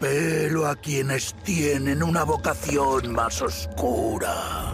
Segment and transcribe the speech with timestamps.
[0.00, 4.72] Repelo a quienes tienen una vocación más oscura.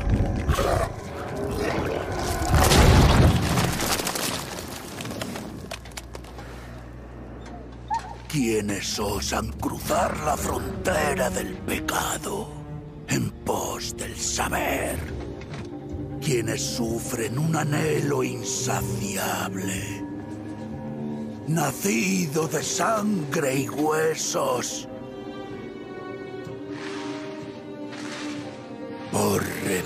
[8.28, 12.48] Quienes osan cruzar la frontera del pecado
[13.08, 14.96] en pos del saber.
[16.20, 20.04] Quienes sufren un anhelo insaciable.
[21.48, 24.88] Nacido de sangre y huesos.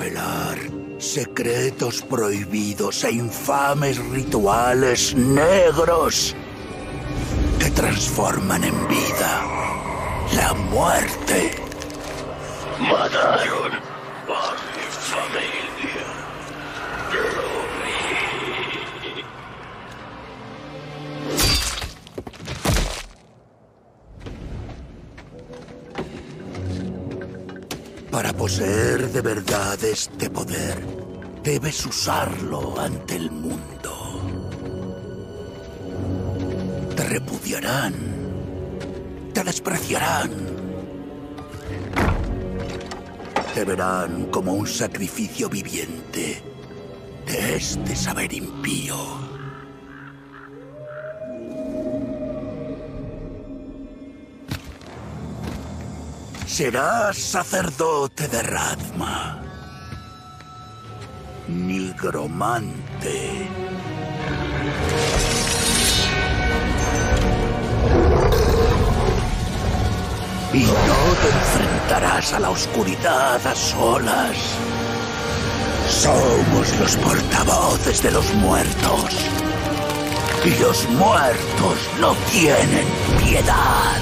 [0.00, 0.58] Revelar
[0.98, 6.34] secretos prohibidos e infames rituales negros
[7.58, 9.32] que transforman en vida
[10.36, 11.54] la muerte.
[12.78, 13.69] Mataron
[28.20, 30.76] Para poseer de verdad este poder,
[31.42, 34.20] debes usarlo ante el mundo.
[36.94, 37.94] Te repudiarán.
[39.32, 40.32] Te despreciarán.
[43.54, 46.42] Te verán como un sacrificio viviente
[47.24, 49.19] de este saber impío.
[56.60, 59.40] Serás sacerdote de Radma.
[61.48, 63.48] Nigromante.
[70.52, 74.36] Y no te enfrentarás a la oscuridad a solas.
[75.88, 79.30] Somos los portavoces de los muertos.
[80.44, 82.86] Y los muertos no tienen
[83.24, 83.96] piedad.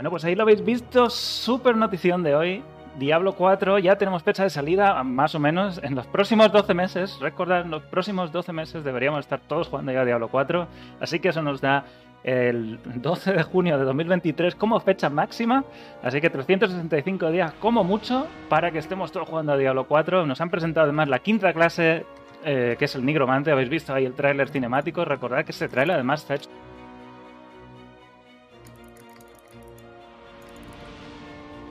[0.00, 2.62] Bueno, pues ahí lo habéis visto, super notición de hoy.
[2.98, 7.18] Diablo 4, ya tenemos fecha de salida, más o menos, en los próximos 12 meses.
[7.20, 10.66] Recordad, en los próximos 12 meses deberíamos estar todos jugando ya Diablo 4.
[11.00, 11.84] Así que eso nos da
[12.24, 15.64] el 12 de junio de 2023 como fecha máxima.
[16.02, 20.24] Así que 365 días como mucho para que estemos todos jugando a Diablo 4.
[20.24, 22.06] Nos han presentado además la quinta clase,
[22.46, 23.50] eh, que es el Nigromante.
[23.50, 25.04] Habéis visto ahí el tráiler cinemático.
[25.04, 26.48] Recordad que ese tráiler además está hecho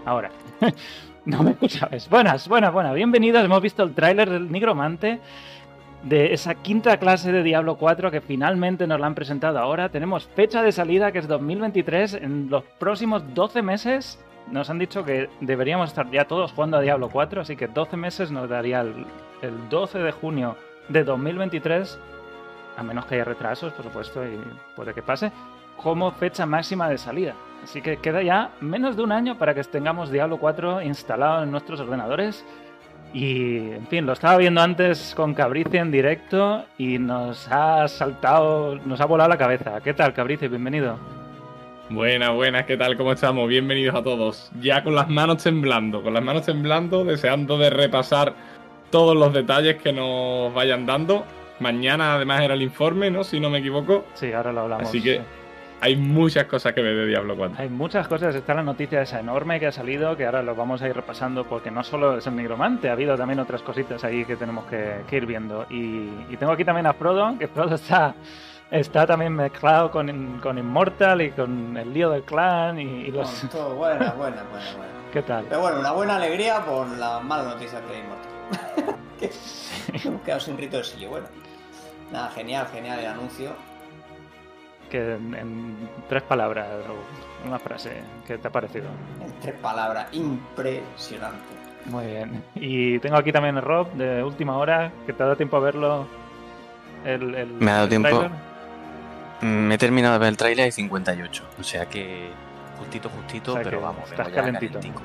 [0.06, 0.32] Ahora.
[1.26, 2.10] no me escuchabas.
[2.10, 2.96] Buenas, buenas, buenas.
[2.96, 3.44] Bienvenidos.
[3.44, 5.20] Hemos visto el tráiler del Nigromante.
[6.04, 9.90] De esa quinta clase de Diablo 4 que finalmente nos la han presentado ahora.
[9.90, 12.14] Tenemos fecha de salida que es 2023.
[12.16, 16.82] En los próximos 12 meses nos han dicho que deberíamos estar ya todos jugando a
[16.82, 17.42] Diablo 4.
[17.42, 19.06] Así que 12 meses nos daría el,
[19.42, 20.56] el 12 de junio
[20.88, 22.00] de 2023.
[22.78, 24.40] A menos que haya retrasos, por supuesto, y
[24.76, 25.34] puede que pase.
[25.76, 27.36] Como fecha máxima de salida.
[27.64, 31.52] Así que queda ya menos de un año para que tengamos Diablo 4 instalado en
[31.52, 32.46] nuestros ordenadores.
[33.14, 38.76] Y, en fin, lo estaba viendo antes con Cabrici en directo y nos ha saltado,
[38.86, 39.82] nos ha volado la cabeza.
[39.82, 40.48] ¿Qué tal, Cabrici?
[40.48, 40.98] Bienvenido.
[41.90, 42.96] Buenas, buenas, ¿qué tal?
[42.98, 43.50] ¿Cómo estamos?
[43.50, 44.52] Bienvenidos a todos.
[44.62, 48.36] Ya con las manos temblando, con las manos temblando, deseando de repasar
[48.92, 51.26] todos los detalles que nos vayan dando.
[51.60, 53.24] Mañana además era el informe, ¿no?
[53.24, 54.06] Si no me equivoco.
[54.14, 54.88] Sí, ahora lo hablamos.
[54.88, 55.22] Así que sí.
[55.82, 57.58] Hay muchas cosas que ver de Diablo 4.
[57.62, 60.82] Hay muchas cosas, está la noticia esa enorme que ha salido, que ahora lo vamos
[60.82, 64.26] a ir repasando porque no solo es el nigromante, ha habido también otras cositas ahí
[64.26, 65.66] que tenemos que, que ir viendo.
[65.70, 68.14] Y, y, tengo aquí también a Frodo, que Frodo está,
[68.70, 73.30] está también mezclado con, con Immortal y con el lío del clan y, y los...
[73.32, 74.94] Bueno, todo buena, buena, buena, buena.
[75.14, 75.46] ¿Qué tal?
[75.48, 78.96] Pero bueno, una buena alegría por la mala noticia de Immortal.
[79.20, 79.32] que
[80.04, 81.28] hemos quedado sin rito de sillo, bueno.
[82.12, 83.52] Nada, genial, genial el anuncio.
[84.90, 88.88] Que en, en, tres palabras o una frase, ¿qué te ha parecido?
[89.24, 91.38] En tres palabras, impresionante.
[91.86, 92.44] Muy bien.
[92.56, 95.60] Y tengo aquí también a Rob de última hora, que te ha dado tiempo a
[95.60, 96.08] verlo.
[97.06, 98.10] El, el, Me ha dado el tiempo.
[98.10, 98.32] tráiler.
[99.42, 101.44] Me he terminado de ver el trailer y 58.
[101.60, 102.30] O sea que
[102.78, 104.80] justito, justito, O sea pero vamos, estás calentito.
[104.80, 105.02] calentico.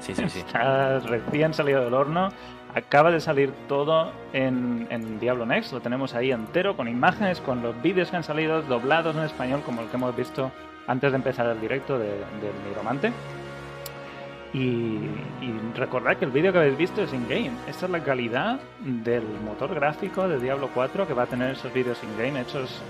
[0.00, 0.38] Sí, sí, sí.
[0.46, 2.30] Estás recién salido del horno.
[2.74, 5.72] Acaba de salir todo en, Diablo Next.
[5.72, 9.60] Lo tenemos ahí entero, con imágenes, con los vídeos que han salido doblados en español,
[9.64, 10.50] como el que hemos visto
[10.86, 13.12] antes de empezar el directo de- del Nigromante.
[14.54, 14.58] Y,
[15.40, 17.52] y recordad que el vídeo que habéis visto es in-game.
[17.68, 21.72] Esta es la calidad del motor gráfico de Diablo 4 que va a tener esos
[21.72, 22.82] vídeos in-game hechos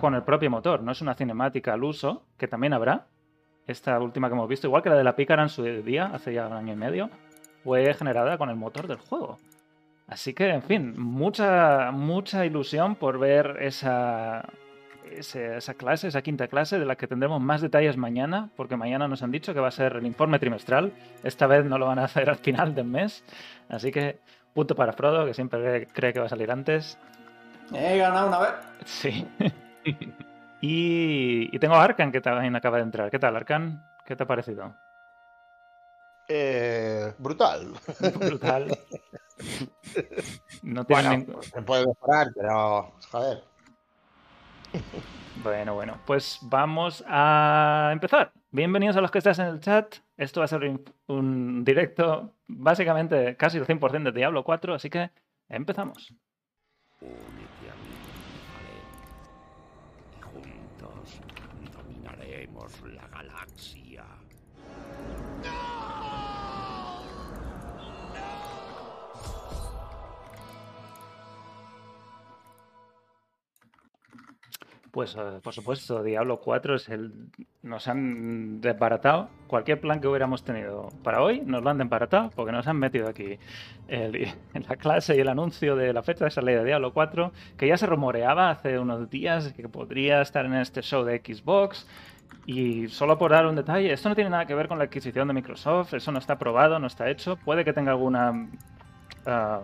[0.00, 3.06] con el propio motor, no es una cinemática al uso, que también habrá.
[3.66, 6.32] Esta última que hemos visto, igual que la de la pícara en su día, hace
[6.32, 7.10] ya un año y medio,
[7.64, 9.38] fue generada con el motor del juego.
[10.10, 14.44] Así que, en fin, mucha, mucha ilusión por ver esa,
[15.12, 19.06] esa, esa clase, esa quinta clase, de la que tendremos más detalles mañana, porque mañana
[19.06, 20.92] nos han dicho que va a ser el informe trimestral.
[21.22, 23.24] Esta vez no lo van a hacer al final del mes.
[23.68, 24.18] Así que,
[24.52, 26.98] punto para Frodo, que siempre cree que va a salir antes.
[27.72, 28.50] He ganado una vez.
[28.84, 29.28] Sí.
[30.60, 33.12] y, y tengo a Arkan, que también acaba de entrar.
[33.12, 33.84] ¿Qué tal, Arkan?
[34.04, 34.74] ¿Qué te ha parecido?
[36.32, 37.72] Eh, brutal.
[38.20, 38.78] Brutal.
[40.62, 43.42] No tiene Bueno, ningún- se puede mejorar, pero joder.
[45.42, 48.32] Bueno, bueno, pues vamos a empezar.
[48.52, 49.96] Bienvenidos a los que estás en el chat.
[50.16, 54.88] Esto va a ser un, un directo, básicamente casi el 100% de Diablo 4, así
[54.88, 55.10] que
[55.48, 56.14] empezamos.
[57.00, 57.96] Únete a mí,
[60.12, 61.20] Jerusalén, y juntos
[61.74, 63.89] dominaremos la galaxia.
[74.90, 77.12] Pues eh, por supuesto, Diablo 4 es el.
[77.62, 79.28] Nos han desbaratado.
[79.46, 83.08] Cualquier plan que hubiéramos tenido para hoy nos lo han desbaratado porque nos han metido
[83.08, 83.38] aquí
[83.88, 84.28] el-
[84.68, 87.76] la clase y el anuncio de la fecha de salida de Diablo 4, que ya
[87.76, 91.86] se rumoreaba hace unos días que podría estar en este show de Xbox.
[92.46, 95.28] Y solo por dar un detalle, esto no tiene nada que ver con la adquisición
[95.28, 97.36] de Microsoft, eso no está probado, no está hecho.
[97.36, 98.48] Puede que tenga alguna.
[99.26, 99.60] ah,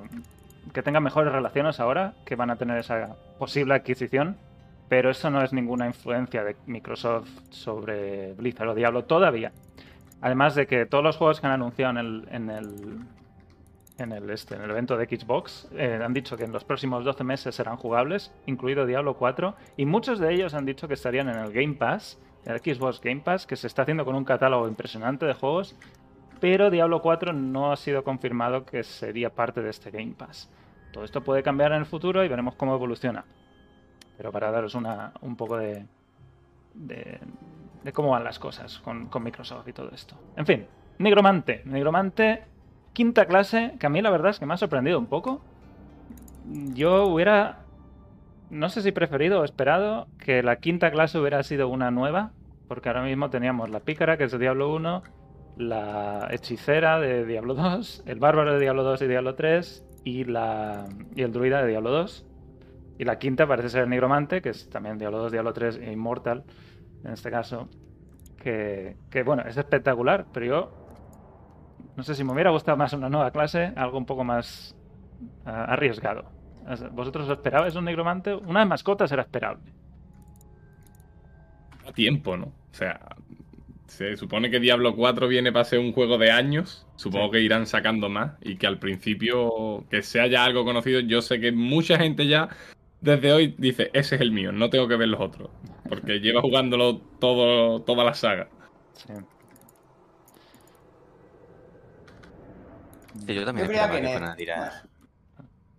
[0.72, 4.36] que tenga mejores relaciones ahora, que van a tener esa posible adquisición,
[4.88, 9.52] pero eso no es ninguna influencia de Microsoft sobre Blizzard o Diablo todavía.
[10.20, 12.28] Además de que todos los juegos que han anunciado en el,
[13.98, 17.04] en el, este, en el evento de Xbox eh, han dicho que en los próximos
[17.04, 21.28] 12 meses serán jugables, incluido Diablo 4, y muchos de ellos han dicho que estarían
[21.28, 24.68] en el Game Pass, el Xbox Game Pass, que se está haciendo con un catálogo
[24.68, 25.76] impresionante de juegos,
[26.40, 30.50] pero Diablo 4 no ha sido confirmado que sería parte de este Game Pass.
[30.92, 33.24] Todo esto puede cambiar en el futuro y veremos cómo evoluciona
[34.16, 35.86] pero para daros una, un poco de,
[36.74, 37.18] de,
[37.82, 40.16] de cómo van las cosas con, con Microsoft y todo esto.
[40.36, 40.66] En fin,
[40.98, 41.62] Nigromante.
[41.64, 42.42] Nigromante,
[42.92, 45.40] quinta clase, que a mí la verdad es que me ha sorprendido un poco.
[46.74, 47.60] Yo hubiera,
[48.50, 52.32] no sé si preferido o esperado que la quinta clase hubiera sido una nueva,
[52.68, 55.02] porque ahora mismo teníamos la pícara, que es de Diablo 1,
[55.58, 60.86] la hechicera de Diablo 2, el bárbaro de Diablo 2 y Diablo 3, y, la,
[61.14, 62.26] y el druida de Diablo 2.
[62.98, 65.92] Y la quinta parece ser el Nigromante, que es también Diablo 2, Diablo 3 e
[65.92, 66.44] Immortal,
[67.04, 67.68] en este caso.
[68.42, 70.86] Que, que, bueno, es espectacular, pero yo
[71.96, 74.76] no sé si me hubiera gustado más una nueva clase, algo un poco más
[75.44, 76.30] ah, arriesgado.
[76.92, 78.34] ¿Vosotros os esperabais un Nigromante?
[78.34, 79.72] Una de mascotas era esperable.
[81.86, 82.46] a tiempo, ¿no?
[82.46, 83.00] O sea,
[83.86, 86.86] se supone que Diablo 4 viene para ser un juego de años.
[86.96, 87.32] Supongo Sí.
[87.32, 91.00] que irán sacando más y que al principio que sea ya algo conocido.
[91.00, 92.48] Yo sé que mucha gente ya
[93.06, 95.50] desde hoy dice, ese es el mío, no tengo que ver los otros.
[95.88, 98.48] Porque lleva jugándolo todo, toda la saga.
[98.94, 99.12] Sí.
[103.26, 104.72] Sí, yo también Yo creía esperaba que a tirar.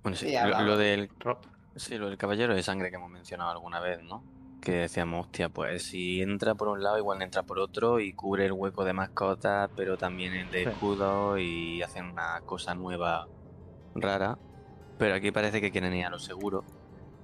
[0.01, 1.09] Bueno, sí, Sí, lo, del,
[1.75, 4.23] sí, lo del caballero de sangre que hemos mencionado alguna vez, ¿no?
[4.61, 8.45] Que decíamos, hostia, pues si entra por un lado, igual entra por otro y cubre
[8.45, 13.27] el hueco de mascotas, pero también el de escudo y hacen una cosa nueva
[13.95, 14.37] rara.
[14.97, 16.63] Pero aquí parece que quieren ir a lo seguro.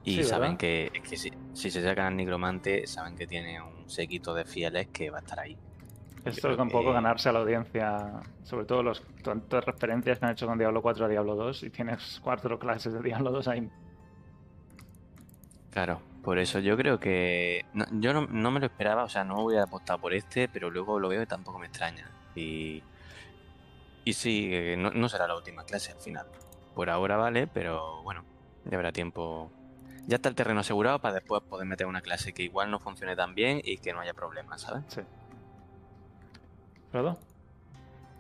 [0.05, 3.87] Y Sí, saben que, que si, si se sacan al nigromante, saben que tiene un
[3.87, 5.57] séquito de fieles que va a estar ahí.
[6.25, 10.25] Esto es un poco que- ganarse a la audiencia, sobre todo los tantas referencias que
[10.25, 13.47] han hecho con Diablo 4 a Diablo 2 y tienes cuatro clases de Diablo 2
[13.47, 13.69] ahí.
[15.71, 17.65] Claro, por eso yo creo que.
[17.73, 20.69] no- yo no, no me lo esperaba, o sea, no hubiera apostado por este, pero
[20.69, 22.09] luego lo veo y tampoco me extraña.
[22.35, 22.83] Y.
[24.05, 26.27] Y sí, eh, no, no será la última clase al final.
[26.73, 28.23] Por ahora vale, pero bueno,
[28.65, 29.51] ya habrá tiempo.
[30.05, 33.15] Ya está el terreno asegurado para después poder meter una clase que igual no funcione
[33.15, 34.83] tan bien y que no haya problemas, ¿sabes?
[34.89, 35.01] Sí.
[36.91, 37.17] ¿Frodo?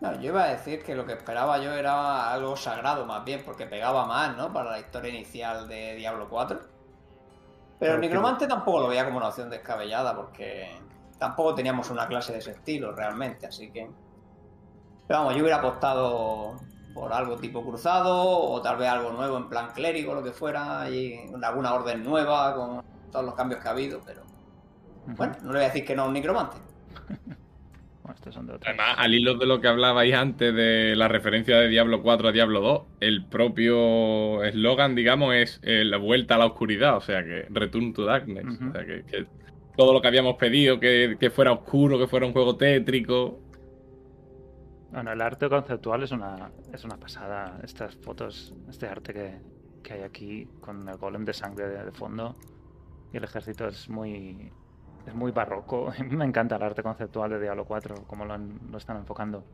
[0.01, 3.41] No, yo iba a decir que lo que esperaba yo era algo sagrado más bien,
[3.45, 4.51] porque pegaba más, ¿no?
[4.51, 6.59] Para la historia inicial de Diablo 4.
[7.79, 10.77] Pero el que- Nigromante tampoco lo veía como una opción descabellada, porque
[11.19, 13.89] tampoco teníamos una clase de ese estilo realmente, así que...
[15.07, 16.55] Pero vamos, yo hubiera apostado
[16.93, 20.89] por algo tipo cruzado, o tal vez algo nuevo en plan clérigo, lo que fuera,
[20.89, 24.21] y alguna orden nueva con todos los cambios que ha habido, pero...
[25.05, 26.57] Bueno, no le voy a decir que no a un Nigromante.
[28.13, 28.67] estos son de otros.
[28.67, 32.31] Además, al hilo de lo que hablabais antes de la referencia de Diablo 4 a
[32.31, 37.23] Diablo 2, el propio eslogan, digamos, es eh, la vuelta a la oscuridad, o sea
[37.23, 38.45] que Return to Darkness.
[38.45, 39.25] O sea que, que
[39.75, 43.39] todo lo que habíamos pedido, que, que fuera oscuro, que fuera un juego tétrico.
[44.93, 47.59] Bueno, el arte conceptual es una, es una pasada.
[47.63, 49.43] Estas fotos, este arte que,
[49.81, 52.37] que hay aquí con el golem de sangre de, de fondo
[53.11, 54.55] y el ejército es muy,
[55.05, 55.91] es muy barroco.
[56.11, 59.49] Me encanta el arte conceptual de Diablo 4, como lo, han- lo están enfocando.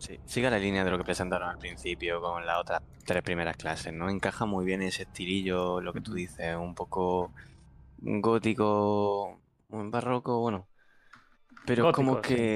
[0.00, 3.56] Sí, sigue la línea de lo que presentaron al principio con las otras tres primeras
[3.56, 4.10] clases, ¿no?
[4.10, 7.32] Encaja muy bien ese estilillo, lo que tú dices, un poco
[7.98, 10.68] gótico, un barroco, bueno.
[11.66, 12.50] Pero es como Gótico, sí.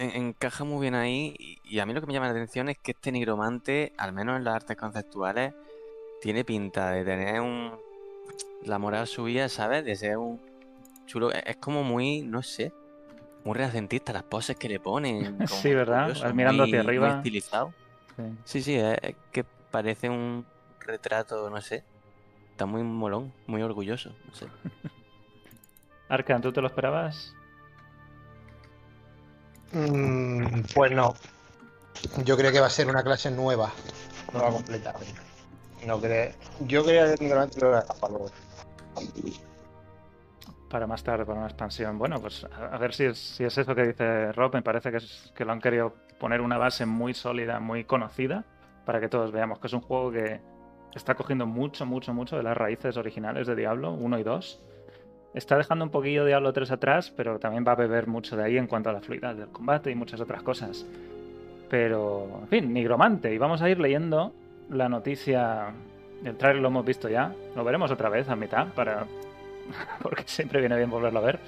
[0.00, 2.68] En- encaja muy bien ahí y, y a mí lo que me llama la atención
[2.68, 5.52] es que este nigromante, al menos en las artes conceptuales,
[6.22, 7.72] tiene pinta de tener un...
[8.64, 9.84] la moral subida, ¿sabes?
[9.84, 10.40] De ser un
[11.06, 11.30] chulo.
[11.32, 12.72] Es es como muy, no sé,
[13.44, 15.38] muy renacentista las poses que le ponen.
[15.48, 16.06] Sí, muy ¿verdad?
[16.08, 17.16] curioso, Mirando muy- hacia muy arriba.
[17.16, 17.72] estilizado.
[18.16, 18.22] Sí.
[18.44, 20.44] Sí, sí, es, es que parece un
[20.80, 21.82] retrato, no sé.
[22.52, 24.46] Está muy molón, muy orgulloso, no sé.
[26.08, 27.34] Arkan, ¿tú te lo esperabas?
[29.72, 31.14] Mm, pues no.
[32.24, 33.72] Yo creo que va a ser una clase nueva.
[34.32, 35.20] Nueva completamente.
[35.86, 36.32] No creo.
[36.60, 38.30] Yo creo que realmente lo voy a dejar para luego.
[40.68, 41.98] Para más tarde, para una expansión.
[41.98, 44.54] Bueno, pues a, a ver si es, si es eso que dice Rob.
[44.54, 48.44] Me parece que, es, que lo han querido poner una base muy sólida, muy conocida,
[48.84, 50.40] para que todos veamos que es un juego que
[50.94, 54.60] está cogiendo mucho, mucho, mucho de las raíces originales de Diablo 1 y 2.
[55.34, 58.58] Está dejando un poquillo Diablo 3 atrás, pero también va a beber mucho de ahí
[58.58, 60.86] en cuanto a la fluidez del combate y muchas otras cosas.
[61.68, 63.32] Pero, en fin, nigromante.
[63.32, 64.32] Y vamos a ir leyendo
[64.70, 65.72] la noticia.
[66.24, 67.32] El trailer lo hemos visto ya.
[67.54, 69.06] Lo veremos otra vez a mitad para
[70.02, 71.38] porque siempre viene bien volverlo a ver.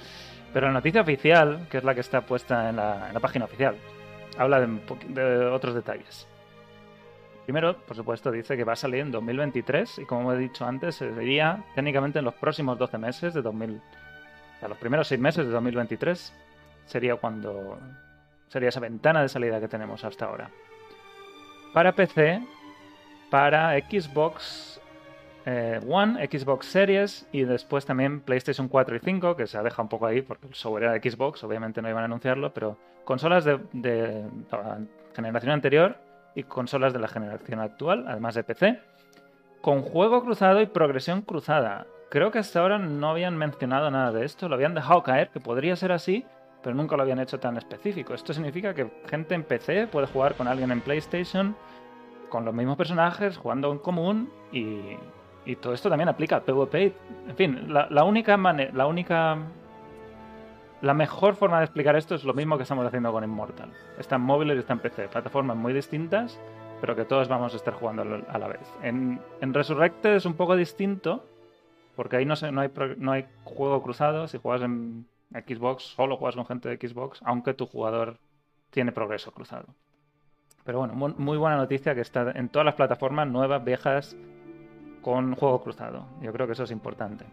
[0.53, 3.45] Pero la noticia oficial, que es la que está puesta en la, en la página
[3.45, 3.75] oficial,
[4.37, 6.27] habla de, otros detalles.
[7.45, 10.95] Primero, por supuesto, dice que va a salir en 2023 y como he dicho antes,
[10.95, 15.45] sería técnicamente en los próximos 12 meses de 2000, o sea, los primeros 6 meses
[15.45, 16.33] de 2023
[16.85, 17.77] sería cuando
[18.47, 20.49] sería esa ventana de salida que tenemos hasta ahora.
[21.73, 22.41] Para PC,
[23.29, 24.79] para Xbox
[25.45, 29.83] eh, One, Xbox Series y después también PlayStation 4 y 5, que se ha dejado
[29.83, 32.77] un poco ahí porque el software era de Xbox, obviamente no iban a anunciarlo, pero
[33.03, 34.79] consolas de, de la
[35.13, 35.97] generación anterior
[36.35, 38.79] y consolas de la generación actual, además de PC,
[39.61, 41.87] con juego cruzado y progresión cruzada.
[42.09, 45.39] Creo que hasta ahora no habían mencionado nada de esto, lo habían dejado caer, que
[45.39, 46.25] podría ser así,
[46.61, 48.13] pero nunca lo habían hecho tan específico.
[48.13, 51.55] Esto significa que gente en PC puede jugar con alguien en PlayStation
[52.29, 54.97] con los mismos personajes, jugando en común y,
[55.45, 56.93] y todo esto también aplica a PvP.
[57.27, 59.37] En fin, la, la única la única
[60.83, 63.71] la mejor forma de explicar esto es lo mismo que estamos haciendo con Immortal.
[63.97, 66.39] Está en móviles y está en PC, plataformas muy distintas,
[66.81, 68.59] pero que todos vamos a estar jugando a la vez.
[68.81, 71.23] En, Resurrected es un poco distinto,
[71.95, 74.27] porque ahí no, hay, no hay juego cruzado.
[74.27, 78.17] Si juegas en Xbox, solo juegas con gente de Xbox, aunque tu jugador
[78.69, 79.67] tiene progreso cruzado.
[80.65, 84.15] Pero bueno, mu- muy buena noticia que está en todas las plataformas nuevas, viejas,
[85.01, 86.07] con juego cruzado.
[86.21, 87.25] Yo creo que eso es importante.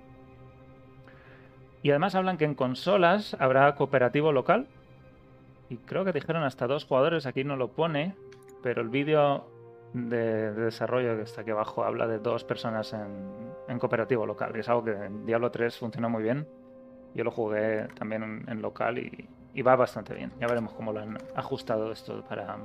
[1.83, 4.67] Y además hablan que en consolas habrá cooperativo local.
[5.69, 8.15] Y creo que dijeron hasta dos jugadores, aquí no lo pone,
[8.63, 9.47] pero el vídeo
[9.93, 13.09] de, de desarrollo que está aquí abajo habla de dos personas en,
[13.69, 14.53] en cooperativo local.
[14.57, 16.47] Y es algo que en Diablo 3 funcionó muy bien.
[17.15, 20.33] Yo lo jugué también en, en local y, y va bastante bien.
[20.41, 22.57] Ya veremos cómo lo han ajustado esto para,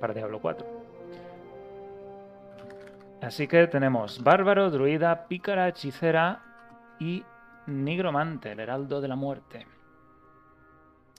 [0.00, 0.66] para Diablo 4.
[3.22, 6.42] Así que tenemos Bárbaro, Druida, Pícara, Hechicera
[6.98, 7.24] y
[7.66, 9.66] Nigromante, el Heraldo de la Muerte.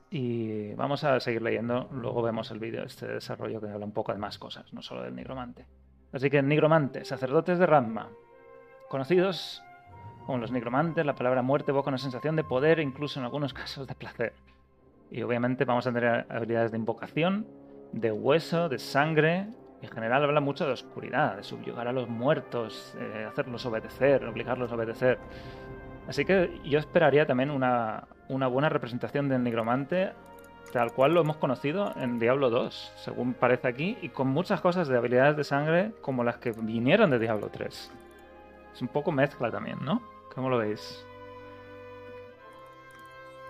[0.10, 4.14] Y vamos a seguir leyendo, luego vemos el vídeo, este desarrollo que habla un poco
[4.14, 5.66] de más cosas, no solo del Nigromante.
[6.14, 8.10] Así que Nigromante, sacerdotes de Ramma,
[8.90, 9.62] conocidos
[10.25, 13.88] como los Nigromantes, la palabra muerte evoca una sensación de poder incluso en algunos casos
[13.88, 14.34] de placer.
[15.12, 17.46] Y obviamente vamos a tener habilidades de invocación,
[17.92, 19.48] de hueso, de sangre.
[19.82, 24.72] En general habla mucho de oscuridad, de subyugar a los muertos, eh, hacerlos obedecer, obligarlos
[24.72, 25.20] a obedecer.
[26.08, 30.14] Así que yo esperaría también una, una buena representación del nigromante,
[30.72, 34.88] tal cual lo hemos conocido en Diablo 2, según parece aquí, y con muchas cosas
[34.88, 37.92] de habilidades de sangre como las que vinieron de Diablo 3.
[38.74, 40.02] Es un poco mezcla también, ¿no?
[40.34, 41.06] ¿Cómo lo veis?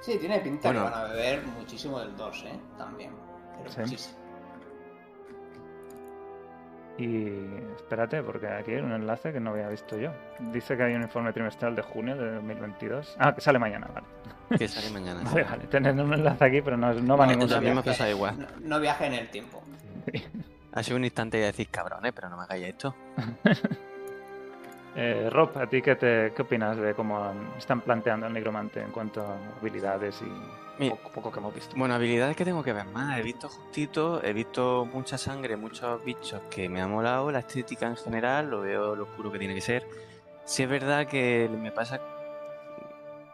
[0.01, 0.85] Sí, tiene pinta Bueno.
[0.85, 2.59] que van a beber muchísimo del 2, ¿eh?
[2.77, 3.11] También.
[3.57, 3.79] Pero Sí.
[3.81, 4.19] muchísimo.
[6.97, 7.27] Y
[7.75, 10.11] espérate, porque aquí hay un enlace que no había visto yo.
[10.53, 13.17] Dice que hay un informe trimestral de junio de 2022.
[13.19, 14.07] Ah, que sale mañana, vale.
[14.57, 15.21] Que sale mañana.
[15.23, 15.63] Vale, vale.
[15.67, 17.73] Tienen un enlace aquí, pero no, no va a No, ningún eso a mí sitio.
[17.75, 18.39] me ha pasado igual.
[18.39, 19.61] No, no viaje en el tiempo.
[20.71, 22.95] Ha sido un instante de decir cabrones, pero no me hagáis esto.
[24.97, 28.91] Eh, Rob, ¿a ti qué, te, qué opinas de cómo están planteando el nigromante en
[28.91, 30.31] cuanto a habilidades y
[30.79, 31.75] Mira, poco, poco que hemos visto?
[31.75, 33.19] Bueno, habilidades que tengo que ver más.
[33.19, 37.29] He visto justito, he visto mucha sangre, muchos bichos que me ha molado.
[37.31, 39.85] La estética en general, lo veo lo oscuro que tiene que ser.
[40.45, 41.99] Sí es verdad que me pasa...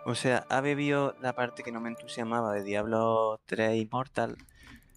[0.06, 4.36] O sea, ha bebido la parte que no me entusiasmaba de Diablo 3 Immortal,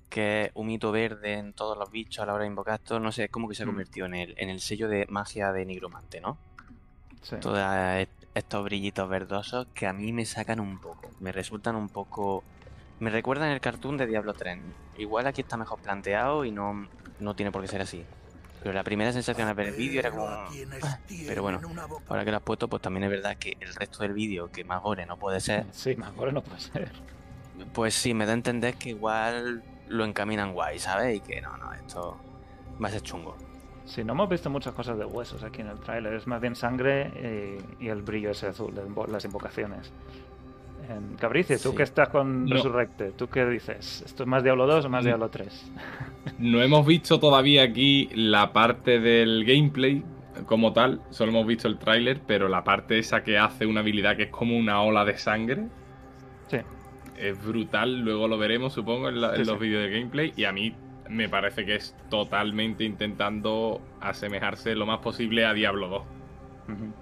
[0.09, 2.99] que es un mito verde en todos los bichos a la hora de invocar esto.
[3.01, 3.69] No sé, es como que se ha Mm.
[3.69, 6.39] convertido en el, en el sello de magia de nigromante, ¿no?
[7.25, 7.37] Sí.
[7.41, 7.59] todos
[8.35, 12.45] estos brillitos verdosos que a mí me sacan un poco, me resultan un poco...
[13.01, 14.59] Me recuerdan el cartoon de Diablo 3.
[14.99, 16.87] Igual aquí está mejor planteado y no,
[17.19, 18.05] no tiene por qué ser así.
[18.63, 20.27] Pero la primera sensación al ver el vídeo era como...
[20.27, 20.49] "Ah".
[21.27, 21.61] Pero bueno,
[22.09, 24.65] ahora que lo has puesto, pues también es verdad que el resto del vídeo, que
[24.65, 26.93] más gore no puede ser, Sí, mejor no puede ser.
[27.73, 31.17] pues sí, me da a entender que igual lo encaminan guay, ¿sabes?
[31.17, 32.17] Y que no, no, esto
[32.83, 33.37] va a ser chungo.
[33.85, 36.15] Sí, no hemos visto muchas cosas de huesos aquí en el tráiler.
[36.15, 38.73] Es más bien sangre eh, y el brillo ese azul
[39.11, 39.93] las invocaciones.
[40.89, 41.77] En Cabrice, tú Sí.
[41.77, 42.57] que estás con No.
[42.57, 44.03] Resurrected, ¿tú qué dices?
[44.05, 45.05] ¿Esto es más Diablo 2 o más.
[45.05, 45.71] Diablo 3?
[46.39, 50.03] No hemos visto todavía aquí la parte del gameplay
[50.47, 54.17] como tal, solo hemos visto el tráiler, pero la parte esa que hace una habilidad
[54.17, 55.69] que es como una ola de sangre
[56.49, 56.59] Sí.
[57.19, 59.65] es brutal, luego lo veremos supongo en, la- en Sí, los sí.
[59.67, 60.75] vídeos de gameplay y a mí
[61.09, 66.03] me parece que es totalmente intentando asemejarse lo más posible a Diablo 2.
[66.69, 66.93] Ujú.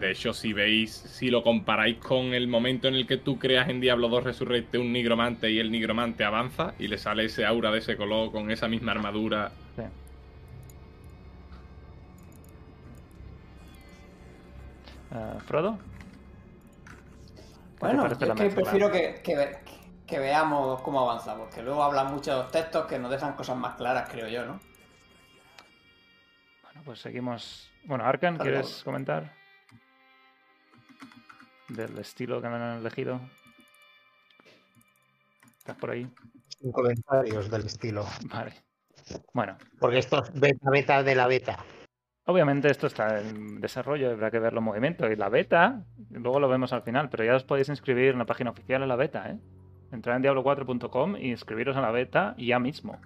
[0.00, 3.68] De hecho, si veis, si lo comparáis con el momento en el que tú creas
[3.70, 7.70] en Diablo 2 Resurrecte un nigromante y el nigromante avanza y le sale ese aura
[7.70, 9.52] de ese color con esa misma armadura.
[9.76, 9.82] Sí.
[15.12, 15.78] Eh, ¿Frodo?
[15.78, 19.58] ¿Qué te Bueno, yo es que prefiero que, que ve-
[20.06, 24.08] que veamos cómo avanza, porque luego hablan muchos textos que nos dejan cosas más claras,
[24.08, 24.60] creo yo, ¿no?
[26.62, 27.70] Bueno, pues seguimos.
[27.84, 29.32] Bueno, Arkan, ¿quieres comentar?
[31.68, 33.20] Del estilo que han elegido.
[35.58, 36.08] ¿Estás por ahí?
[36.60, 38.06] Sin comentarios del estilo.
[38.26, 38.54] Vale.
[39.32, 41.58] Bueno, Porque esto es beta, beta de la beta.
[42.24, 45.10] obviamente esto está en desarrollo, habrá que verlo en movimiento.
[45.10, 48.26] Y la beta, luego lo vemos al final, pero ya os podéis inscribir en la
[48.26, 49.38] página oficial en la beta, ¿eh?
[49.92, 52.98] Entrar en diablo4.com y inscribiros en la beta ya mismo.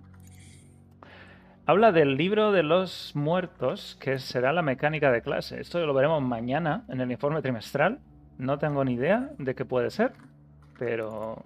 [1.66, 5.60] Habla del libro de los muertos, que será la mecánica de clase.
[5.60, 8.00] Esto lo veremos mañana en el informe trimestral.
[8.38, 10.12] No tengo ni idea de qué puede ser,
[10.78, 11.42] pero...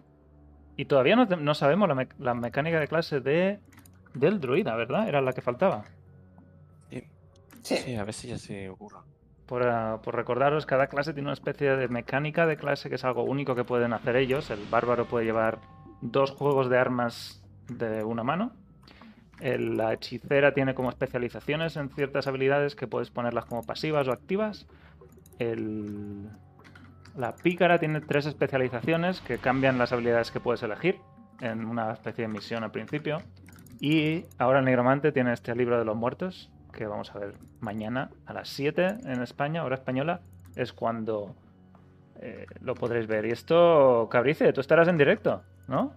[0.76, 3.60] Y todavía no, te- no sabemos la, me- la mecánica de clase de
[4.14, 5.08] del druida, ¿verdad?
[5.08, 5.84] Era la que faltaba.
[6.90, 7.02] Sí.
[7.62, 9.02] Sí, a ver si ya se ocurra.
[9.46, 13.04] Por, ah, por recordaros, cada clase tiene una especie de mecánica de clase que es
[13.04, 14.50] algo único que pueden hacer ellos.
[14.50, 15.58] El bárbaro puede llevar
[16.00, 18.52] dos juegos de armas de una mano.
[19.40, 24.12] El- la hechicera tiene como especializaciones en ciertas habilidades que puedes ponerlas como pasivas o
[24.12, 24.66] activas.
[25.38, 26.30] El-
[27.16, 30.98] la pícara tiene tres especializaciones que cambian las habilidades que puedes elegir
[31.40, 33.22] en una especie de misión al principio.
[33.80, 38.10] Y ahora el nigromante tiene este libro de los muertos, que vamos a ver mañana
[38.26, 40.20] a las 7 en España, hora española,
[40.56, 41.34] es cuando
[42.20, 43.24] eh, lo podréis ver.
[43.26, 45.92] Y esto, Cabrice, tú estarás en directo, ¿no?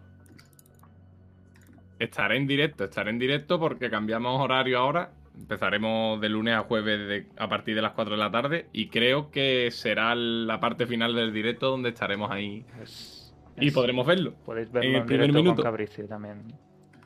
[1.99, 5.11] Estaré en directo, estaré en directo porque cambiamos horario ahora.
[5.35, 8.87] Empezaremos de lunes a jueves de- a partir de las 4 de la tarde y
[8.89, 14.05] creo que será la parte final del directo donde estaremos ahí Es- y es- podremos
[14.05, 14.33] verlo.
[14.45, 15.55] Podéis en verlo el en, primer directo minuto.
[15.61, 16.43] con Cabrice también.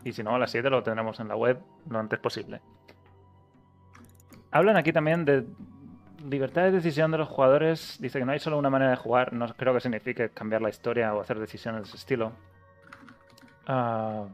[0.04, 2.62] Y si no, a las 7 lo tendremos en la web lo antes posible.
[4.52, 5.46] Hablan aquí también de
[6.30, 7.98] libertad de decisión de los jugadores.
[8.00, 9.34] Dice que no hay solo una manera de jugar.
[9.34, 12.34] No creo que signifique cambiar la historia o hacer decisiones de ese estilo.
[13.68, 14.26] Ah,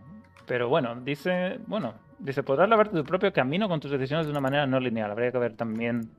[0.47, 4.41] pero bueno, dice, bueno, dice, podrás labrarte tu propio camino con tus decisiones de una
[4.41, 5.11] manera no lineal.
[5.11, 6.09] Habría que ver también,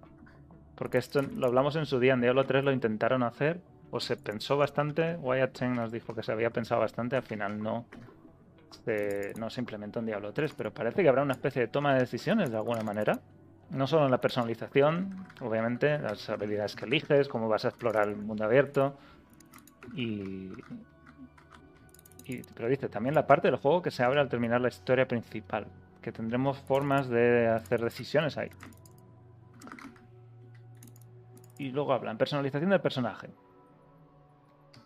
[0.76, 4.16] porque esto lo hablamos en su día, en Diablo 3 lo intentaron hacer, o se
[4.16, 7.86] pensó bastante, Wyatt Chen nos dijo que se había pensado bastante, al final no
[8.84, 11.94] se, no se implementó en Diablo 3, pero parece que habrá una especie de toma
[11.94, 13.18] de decisiones de alguna manera.
[13.70, 18.16] No solo en la personalización, obviamente, las habilidades que eliges, cómo vas a explorar el
[18.16, 18.96] mundo abierto,
[19.94, 20.52] y,
[22.54, 25.66] pero dice también la parte del juego que se abre al terminar la historia principal,
[26.00, 28.50] que tendremos formas de hacer decisiones ahí.
[31.58, 33.28] Y luego hablan personalización del personaje.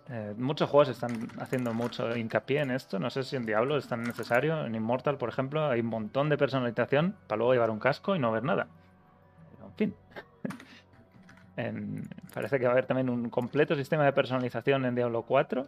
[0.09, 2.99] Eh, muchos juegos están haciendo mucho hincapié en esto.
[2.99, 4.65] No sé si en Diablo es tan necesario.
[4.67, 8.19] En Immortal, por ejemplo, hay un montón de personalización para luego llevar un casco y
[8.19, 8.67] no ver nada.
[9.53, 9.95] Pero, en fin.
[12.35, 15.67] Parece que va a haber también un completo sistema de personalización en Diablo 4.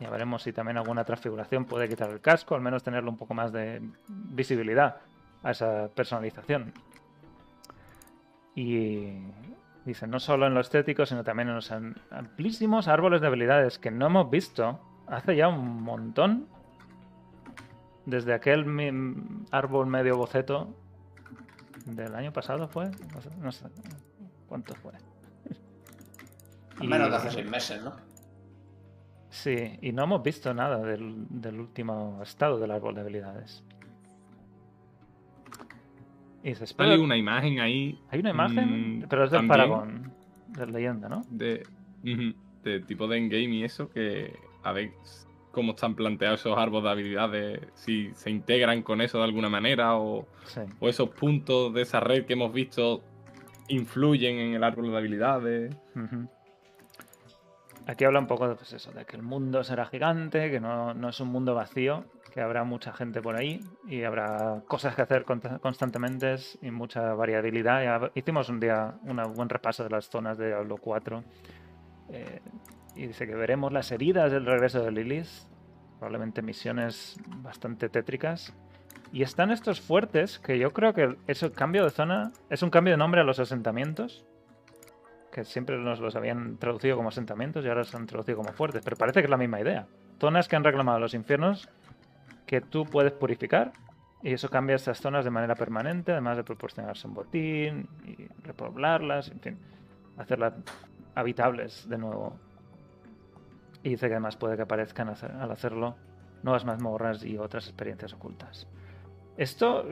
[0.00, 3.34] Ya veremos si también alguna transfiguración puede quitar el casco, al menos tenerle un poco
[3.34, 4.96] más de visibilidad
[5.42, 6.72] a esa personalización.
[8.54, 9.18] Y
[9.84, 13.78] dice, no solo en lo estético, sino también en los am- amplísimos árboles de habilidades
[13.78, 16.46] que no hemos visto hace ya un montón.
[18.06, 18.64] Desde aquel
[19.50, 20.74] árbol medio boceto
[21.86, 23.66] del año pasado fue, no sé, no sé
[24.48, 24.92] cuánto fue.
[26.80, 27.92] Al menos Y- de hace seis meses, ¿no?
[29.28, 33.62] Sí, y no hemos visto nada del, del último estado del árbol de habilidades.
[36.42, 39.46] Y dice, Sale "Espero- una imagen ahí Hay una imagen, Mm, pero es del.
[39.46, 40.10] Paragon,
[40.48, 41.22] de leyenda, ¿no?
[41.30, 41.62] de,
[42.86, 44.90] tipo de endgame y eso, que a ver
[45.52, 49.96] cómo están planteados esos árboles de habilidades, si se integran con eso de alguna manera
[49.96, 50.60] o, Sí.
[50.78, 53.02] o esos puntos de esa red que hemos visto
[53.68, 55.76] influyen en el árbol de habilidades.
[57.86, 60.94] Aquí habla un poco de, pues eso, de que el mundo será gigante, que no,
[60.94, 65.02] no es un mundo vacío, que habrá mucha gente por ahí y habrá cosas que
[65.02, 68.10] hacer constantemente y mucha variabilidad.
[68.14, 71.24] Hicimos un día un buen repaso de las zonas de Diablo 4
[72.10, 72.40] eh,
[72.94, 75.28] y dice que veremos las heridas del regreso de Lilith,
[75.98, 78.54] probablemente misiones bastante tétricas.
[79.12, 82.92] Y están estos fuertes, que yo creo que ese cambio de zona es un cambio
[82.92, 84.24] de nombre a los asentamientos
[85.30, 88.82] que siempre nos los habían traducido como asentamientos y ahora se han traducido como fuertes,
[88.84, 89.86] pero parece que es la misma idea.
[90.18, 91.68] Zonas que han reclamado los infiernos
[92.50, 93.72] que tú puedes purificar
[94.24, 99.28] y eso cambia estas zonas de manera permanente, además de proporcionarse un botín y repoblarlas,
[99.28, 99.58] en fin,
[100.18, 100.54] hacerlas
[101.14, 102.36] habitables de nuevo.
[103.84, 105.94] Y dice que además puede que aparezcan al hacerlo
[106.42, 108.66] nuevas mazmorras y otras experiencias ocultas.
[109.36, 109.84] Esto,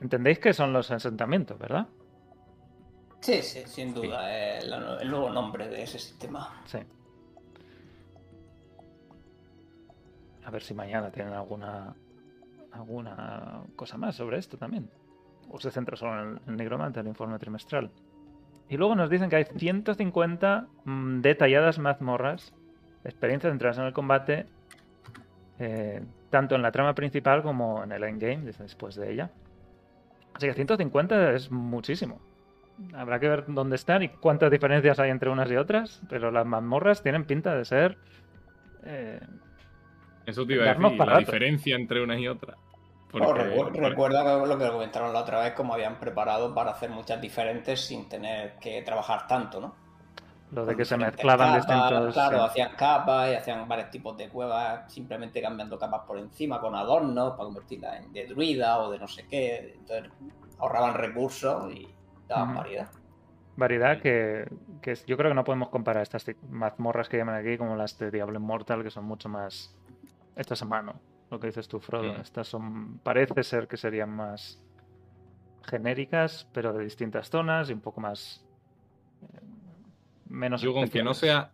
[0.00, 1.88] entendéis que son los asentamientos, ¿verdad?
[3.22, 4.22] Sí, sí, sin duda.
[4.62, 6.62] La- el nuevo nombre de ese sistema.
[6.66, 6.78] Sí.
[10.44, 11.96] A ver si mañana tienen alguna
[12.74, 14.88] alguna cosa más sobre esto también.
[15.50, 17.90] O se centra solo en el, en el nigromante, el informe trimestral.
[18.68, 22.54] Y luego nos dicen que hay 150 mm, detalladas mazmorras,
[23.04, 24.46] experiencias centradas en el combate,
[25.58, 29.30] eh, tanto en la trama principal como en el endgame, después de ella.
[30.34, 32.20] Así que 150 es muchísimo.
[32.94, 36.44] Habrá que ver dónde están y cuántas diferencias hay entre unas y otras, pero las
[36.44, 37.98] mazmorras tienen pinta de ser...
[38.84, 39.20] eh,
[40.26, 41.18] Eso te iba a decir, la rato.
[41.20, 42.56] diferencia entre unas y otras.
[43.14, 46.52] Oh, Porque- recu- porque- recuerda que lo que comentaron la otra vez, como habían preparado
[46.54, 49.74] para hacer muchas diferentes sin tener que trabajar tanto, ¿no?
[50.50, 52.14] lo de que se mezclaban capas, distintos...
[52.14, 52.44] Claro, sí.
[52.44, 57.32] hacían capas y hacían varios tipos de cuevas, simplemente cambiando capas por encima con adornos
[57.32, 59.74] para convertirlas en de druida o de no sé qué.
[59.76, 60.12] Entonces
[60.60, 61.88] ahorraban recursos y
[62.28, 62.88] daban variedad.
[63.56, 64.48] variedad que,
[64.80, 67.98] que es- yo creo que no podemos comparar estas mazmorras que llaman aquí como las
[67.98, 69.76] de Diablo Immortal, que son mucho más
[70.36, 70.94] estas a mano,
[71.30, 72.16] lo que dices tú, Frodo.
[72.16, 74.62] Estas son, parece ser que serían más
[75.64, 78.44] genéricas, pero de distintas zonas y un poco más
[79.22, 79.40] eh,
[80.28, 81.52] menos Yo con que no sea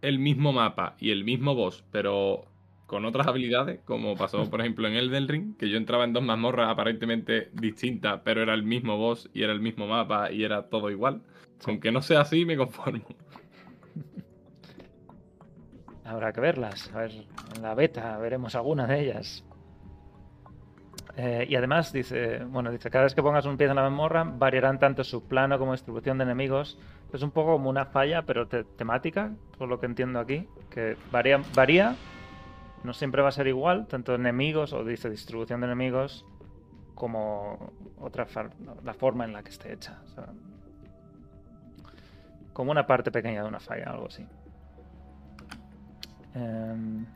[0.00, 2.46] el mismo mapa y el mismo boss, pero
[2.86, 6.22] con otras habilidades, como pasó por ejemplo en Elden Ring, que yo entraba en dos
[6.22, 10.68] mazmorras aparentemente distintas, pero era el mismo boss y era el mismo mapa y era
[10.68, 11.22] todo igual.
[11.64, 13.06] Con que no sea así me conformo.
[16.12, 16.90] Habrá que verlas.
[16.94, 17.12] A ver,
[17.56, 19.44] en la beta veremos alguna de ellas.
[21.16, 24.24] Eh, y además dice, bueno, dice, cada vez que pongas un pie en la mazmorra,
[24.24, 26.78] variarán tanto su plano como distribución de enemigos.
[27.12, 30.96] Es un poco como una falla, pero te- temática, por lo que entiendo aquí, que
[31.10, 31.96] varía, varía,
[32.84, 36.24] no siempre va a ser igual, tanto enemigos o dice distribución de enemigos,
[36.94, 38.26] como otra
[38.84, 39.98] la forma en la que esté hecha.
[42.52, 44.26] como una parte pequeña de una falla, algo así.
[46.34, 47.06] Em,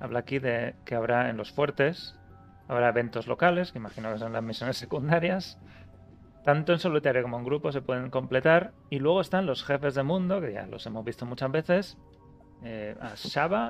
[0.00, 2.18] habla aquí de que habrá en los fuertes,
[2.68, 5.58] habrá eventos locales, que imagino que son las misiones secundarias.
[6.44, 8.72] Tanto en solitario como en grupo se pueden completar.
[8.88, 11.98] Y luego están los jefes de mundo, que ya los hemos visto muchas veces.
[12.62, 12.96] Eh,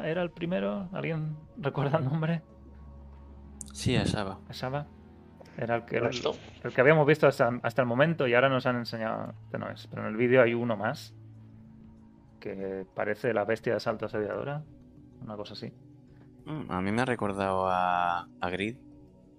[0.04, 0.88] era el primero.
[0.92, 2.42] ¿Alguien recuerda el nombre?
[3.72, 4.40] Sí, a Saba.
[4.48, 4.86] A Shaba.
[5.56, 8.76] Era el que, el, que habíamos visto hasta, hasta el momento y ahora nos han
[8.76, 9.86] enseñado que no es.
[9.86, 11.14] Pero en el vídeo hay uno más.
[12.54, 14.62] Que parece la bestia de asalto asediadora.
[15.22, 15.72] Una cosa así.
[16.44, 18.76] Mm, A mí me ha recordado a, a Grid.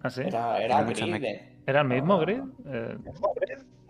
[0.04, 0.22] ¿Ah, sí?
[0.26, 1.06] Era, era meca.
[1.06, 1.58] eh.
[1.65, 2.20] ¿Era el mismo Ah.
[2.22, 2.41] Grid?
[2.65, 2.98] Eh,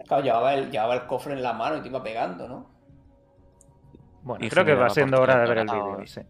[0.08, 2.70] Claro, llevaba el, llevaba el cofre en la mano y te iba pegando, ¿no?
[4.24, 6.02] Bueno, creo que va siendo hora de ver el vídeo.
[6.06, 6.22] sí.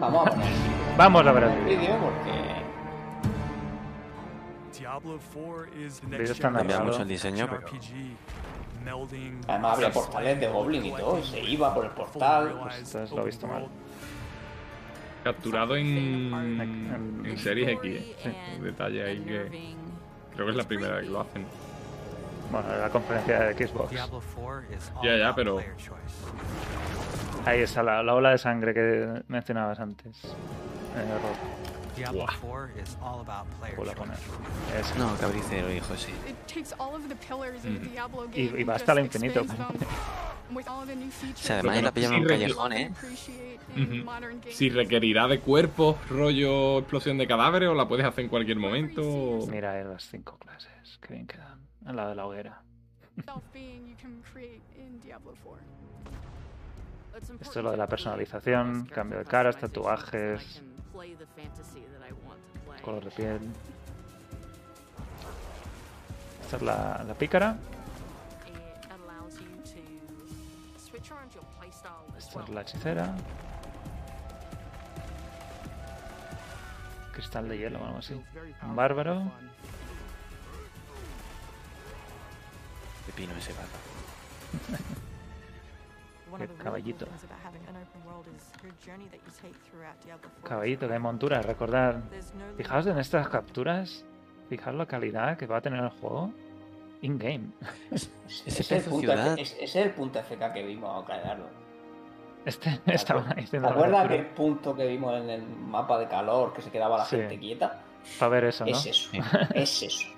[0.00, 0.46] Vamos a poner
[0.96, 1.96] Vamos a ver el vídeo.
[2.00, 2.60] porque
[4.78, 6.84] Diablo 4 is the Vídeo next está Cambia narrado.
[6.86, 7.62] mucho el diseño, pero
[9.48, 12.58] además había portales de Goblin y todo, y se iba por el portal.
[12.62, 13.66] Pues entonces lo he visto mal.
[15.24, 18.02] Capturado en, En- en Series X.
[18.24, 18.56] eh.
[18.58, 19.74] Un detalle ahí que
[20.34, 21.44] creo que es la primera vez que lo hacen.
[22.50, 23.90] Bueno, la conferencia de Xbox.
[23.90, 25.60] Diablo 4 is all Ya, ya, pero-.
[27.46, 30.24] Ahí está la, la ola de sangre que mencionabas antes.
[30.24, 30.28] Eh,
[31.22, 31.59] Rob,
[32.00, 32.36] Diablo Buah.
[32.40, 34.16] 4 is all about player vuelvo a poner.
[34.78, 36.12] Es- No, cabricero, hijo, sí.
[36.12, 36.34] Mm.
[38.34, 39.42] Y- va hasta el infinito.
[39.42, 39.46] O
[41.36, 42.92] sea, además la pillamos en un callejón, ¿eh?
[44.50, 49.02] Si requerirá de cuerpos, rollo explosión de cadáveres, o la puedes hacer en cualquier momento.
[49.48, 50.70] Mira eh, las cinco clases.
[51.00, 51.60] Que bien quedan.
[51.86, 52.62] Al lado de la hoguera.
[53.24, 55.64] Self-being you can create in Diablo 4.
[57.40, 60.62] Esto es lo de la personalización, cambio de caras, tatuajes,
[62.90, 63.40] color de piel.
[66.42, 67.56] Esta es la, la pícara.
[72.18, 73.14] Esta es la hechicera.
[77.12, 78.20] Cristal de hielo o algo así.
[78.62, 79.30] Un bárbaro.
[83.06, 84.88] Pepino ese vaca.
[86.58, 87.06] caballito.
[87.06, 90.28] cool things about having an open world is your journey that you take throughout Diablo
[90.42, 90.48] 4.
[90.48, 91.42] Caballito, que hay montura.
[91.42, 92.00] Recordad.
[92.56, 94.04] Fijaos en estas capturas.
[94.48, 96.32] Fijaos la calidad que va a tener el juego.
[97.02, 97.50] In-game.
[97.90, 98.10] Es,
[98.46, 101.46] es- el punto FK que vimos a crearlo.
[102.44, 106.52] Este ¿Te estaba diciendo ¿Te acuerdas aquel punto que vimos en el mapa de calor
[106.52, 107.16] que se quedaba la Sí.
[107.16, 107.80] gente quieta?
[108.18, 108.70] Para ver eso, ¿no?
[108.72, 109.10] Es eso,
[109.54, 110.08] es eso.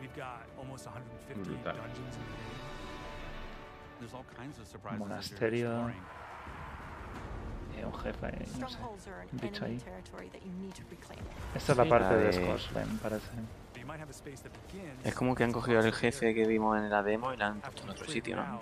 [0.00, 1.76] We've got almost 150 Brutal.
[4.98, 5.90] Monasterio.
[7.78, 8.78] Y un jefe no sé.
[9.32, 9.78] Un bicho ahí.
[9.78, 11.24] territory that you need to reclaim.
[11.54, 13.30] Esta es la parte de Scorslen, parece.
[15.04, 17.60] Es como que han cogido al jefe que vimos en la demo y la han
[17.60, 18.60] puesto en otro sitio, ¿no?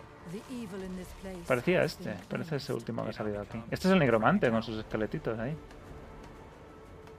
[1.47, 3.63] Parecía este, parece ese último que ha salido aquí.
[3.71, 5.57] Este es el negromante con sus esqueletitos ahí.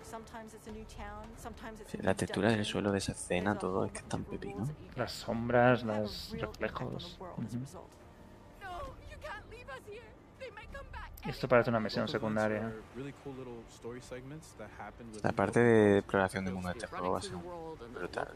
[0.03, 3.11] Sometimes it's a new town, sometimes it's Sí, a la textura del suelo de esa
[3.11, 4.67] escena, todo es que es tan pepino.
[4.95, 7.17] Las sombras, los reflejos.
[7.19, 7.75] world as
[11.27, 12.71] Esto parece una misión secundaria.
[15.21, 17.35] La parte de exploración del mundo de este juego va a ser
[17.93, 18.27] brutal.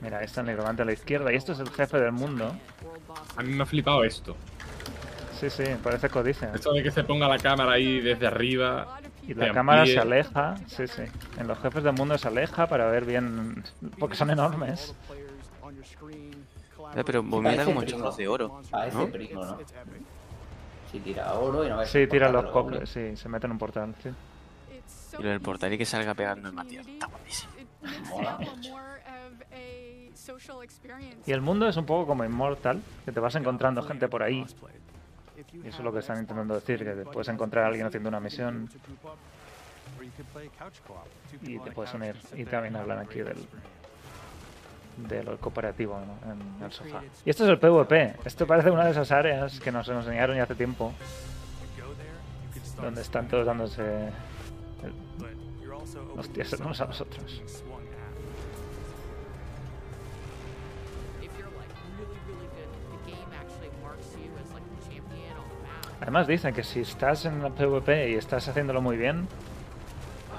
[0.00, 2.54] Mira, está el negromante a la izquierda y esto es el jefe del mundo.
[3.36, 4.36] A mí me ha flipado esto.
[5.40, 6.52] Sí, sí, parece codicia.
[6.54, 9.00] Esto de que se ponga la cámara ahí desde arriba.
[9.26, 9.94] Y la cámara amplíe.
[9.94, 11.02] se aleja, sí, sí.
[11.36, 13.64] En los jefes del mundo se aleja para ver bien,
[13.98, 14.94] porque son enormes.
[16.94, 18.62] Eh, pero vomita como chorros de oro.
[18.70, 19.06] Parece ¿no?
[19.08, 19.58] primo, ¿no?
[20.90, 23.46] Si tira oro y no ves Sí, el tira los de cofres, sí, se mete
[23.46, 24.10] en un portal, sí.
[25.18, 26.86] Y lo del portal y que salga pegando en Matías.
[26.86, 27.52] Está buenísimo.
[28.08, 28.38] Mola.
[31.26, 34.46] Y el mundo es un poco como Immortal, que te vas encontrando gente por ahí.
[35.52, 38.08] Y eso es lo que están intentando decir, que te puedes encontrar a alguien haciendo
[38.08, 38.68] una misión
[41.42, 42.16] y te puedes unir.
[42.34, 43.36] Y también hablan aquí del,
[44.96, 47.02] de lo cooperativo en el sofá.
[47.24, 48.16] Y esto es el PvP.
[48.24, 50.92] Esto parece una de esas áreas que nos enseñaron ya hace tiempo,
[52.80, 53.82] donde están todos dándose
[54.82, 57.42] el- hostias unos a los otros.
[66.00, 69.28] Además dicen que si estás en el PvP y estás haciéndolo muy bien...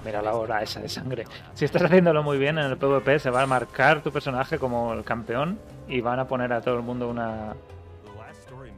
[0.05, 1.25] Mira la hora esa de sangre.
[1.53, 4.93] Si estás haciéndolo muy bien en el PvP se va a marcar tu personaje como
[4.93, 7.55] el campeón y van a poner a todo el mundo una,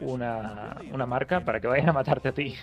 [0.02, 2.56] una, una marca para que vayan a matarte a ti.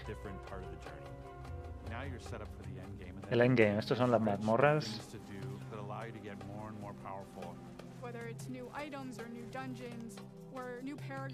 [3.30, 5.18] El endgame, estos son las mazmorras.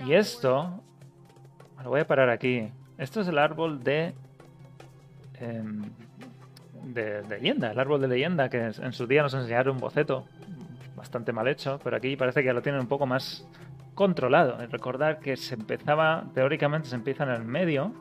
[0.07, 0.81] Y esto,
[1.83, 2.71] lo voy a parar aquí.
[2.97, 4.15] Esto es el árbol de,
[5.41, 5.83] em,
[6.95, 10.27] de, leyenda, el árbol de leyenda que en su día nos enseñaron un boceto
[10.97, 13.47] bastante mal hecho, pero aquí parece que lo tienen un poco más
[13.95, 14.59] controlado.
[14.67, 17.93] Recordar que se empezaba, teóricamente se empieza en el medio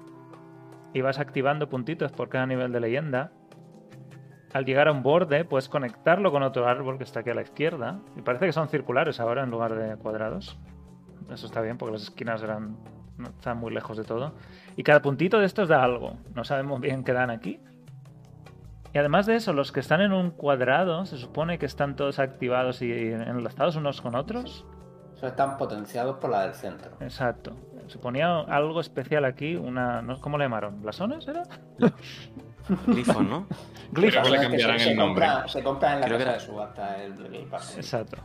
[0.94, 3.32] y vas activando puntitos por cada nivel de leyenda.
[4.54, 7.42] Al llegar a un borde, puedes conectarlo con otro árbol que está aquí a la
[7.42, 8.00] izquierda.
[8.16, 10.58] Y parece que son circulares ahora en lugar de cuadrados.
[11.32, 12.78] Eso está bien porque las esquinas eran
[13.18, 14.34] no están muy lejos de todo.
[14.76, 16.18] Y cada puntito de estos da algo.
[16.36, 17.60] No sabemos bien qué dan aquí.
[18.94, 22.20] Y además de eso, los que están en un cuadrado, se supone que están todos
[22.20, 24.66] activados y enlazados unos con otros.
[25.16, 26.92] Eso están potenciados por la del centro.
[27.00, 27.56] Exacto.
[27.88, 30.02] Se ponía algo especial aquí, una.
[30.02, 30.20] ¿no?
[30.20, 30.82] ¿Cómo le llamaron?
[30.82, 31.44] ¿Blasones era?
[32.86, 33.48] Glifos, ¿no?
[33.92, 34.22] Glifos.
[34.22, 35.26] Creo que le Se- cambiarán se, el nombre.
[35.26, 37.80] compra, se compra en la Creo casa era- de subasta el, el pase.
[37.80, 38.18] Exacto.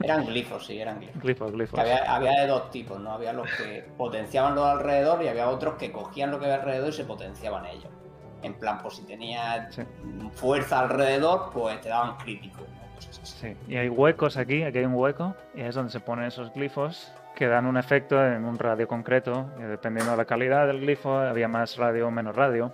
[0.00, 1.22] Eran glifos, sí, eran glifos.
[1.22, 1.74] Glifos, glifos.
[1.74, 3.12] Que había, había de dos tipos, ¿no?
[3.12, 6.56] Había los que potenciaban lo de alrededor y había otros que cogían lo que había
[6.56, 7.90] alrededor y se potenciaban ellos.
[8.42, 9.82] En plan, pues si tenías Sí.
[10.34, 12.60] fuerza alrededor, pues te daban crítico.
[12.60, 12.94] ¿no?
[12.96, 13.38] Cosas así.
[13.38, 16.52] Sí, y hay huecos aquí, aquí hay un hueco, y es donde se ponen esos
[16.52, 20.80] glifos que dan un efecto en un radio concreto, y dependiendo de la calidad del
[20.80, 22.72] glifo, había más radio o menos radio.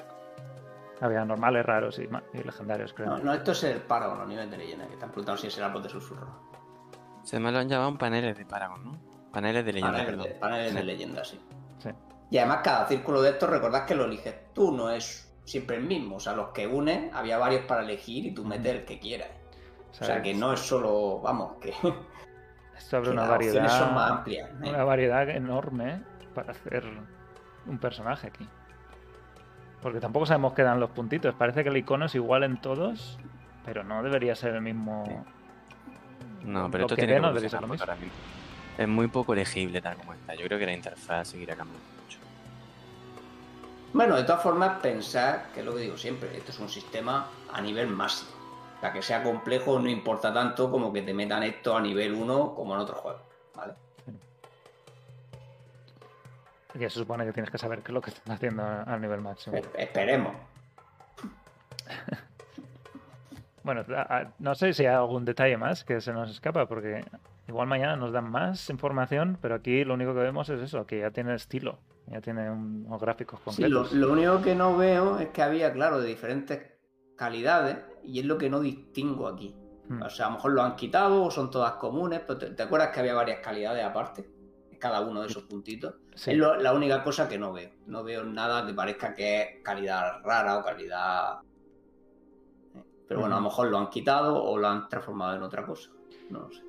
[1.00, 2.08] Había normales, raros y,
[2.42, 3.08] legendarios, creo.
[3.08, 5.58] No, no, esto es el Paragon, los niveles de leyenda, que están preguntando si es
[5.58, 6.28] el árbol de susurro.
[7.24, 8.98] Se me lo han llamado paneles de Paragon, ¿no?
[9.32, 10.32] Paneles de leyenda, Paneles, perdón.
[10.32, 10.86] de, paneles de Sí.
[10.86, 11.40] leyenda, sí.
[11.78, 11.90] Sí.
[12.30, 15.84] Y además cada círculo de estos, recordad que lo eliges tú, no es siempre el
[15.84, 16.16] mismo.
[16.16, 19.28] O sea, los que unen, había varios para elegir y tú metes el que quieras.
[19.90, 21.72] O sea, que no es solo, vamos, que,
[22.76, 24.50] Esto abre que una las opciones son más variedad, amplias.
[24.50, 24.68] ¿eh?
[24.68, 26.02] una variedad enorme
[26.34, 26.84] para hacer
[27.66, 28.48] un personaje aquí.
[29.80, 31.34] Porque tampoco sabemos qué dan los puntitos.
[31.34, 33.18] Parece que el icono es igual en todos,
[33.64, 35.24] pero no debería ser el mismo.
[36.42, 37.86] No, pero Lo esto que tiene que no debería ser lo mismo
[38.76, 40.34] es muy poco elegible tal como está.
[40.34, 41.93] Yo creo que la interfaz seguirá cambiando.
[43.94, 47.28] Bueno, de todas formas, pensar, que es lo que digo siempre, esto es un sistema
[47.52, 48.30] a nivel máximo.
[48.76, 52.12] O sea, que sea complejo no importa tanto como que te metan esto a nivel
[52.12, 53.22] 1 como en otros juegos.
[53.54, 53.72] ¿vale?
[56.72, 59.00] Que se supone que tienes que saber qué es lo que están haciendo a- al
[59.00, 59.56] nivel máximo.
[59.56, 60.34] Es- Esperemos.
[63.62, 63.82] Bueno,
[64.40, 67.02] no sé si hay algún detalle más que se nos escapa, porque
[67.48, 70.98] igual mañana nos dan más información, pero aquí lo único que vemos es eso, que
[70.98, 75.28] ya tiene estilo, ya tiene un- unos gráficos Sí, lo, único que no veo es
[75.30, 76.60] que había, claro, de diferentes
[77.16, 79.54] calidades y es lo que no distingo aquí.
[79.88, 80.02] Hmm.
[80.02, 82.62] O sea, a lo mejor lo han quitado o son todas comunes, pero te, te
[82.62, 84.28] acuerdas que había varias calidades aparte?
[84.78, 85.94] Cada uno de esos puntitos.
[86.14, 86.32] Sí.
[86.32, 87.70] Es lo- la única cosa que no veo.
[87.86, 91.38] No veo nada que parezca que es calidad rara o calidad...
[93.06, 95.90] Pero bueno, a lo mejor lo han quitado o lo han transformado en otra cosa.
[96.30, 96.62] No lo sé.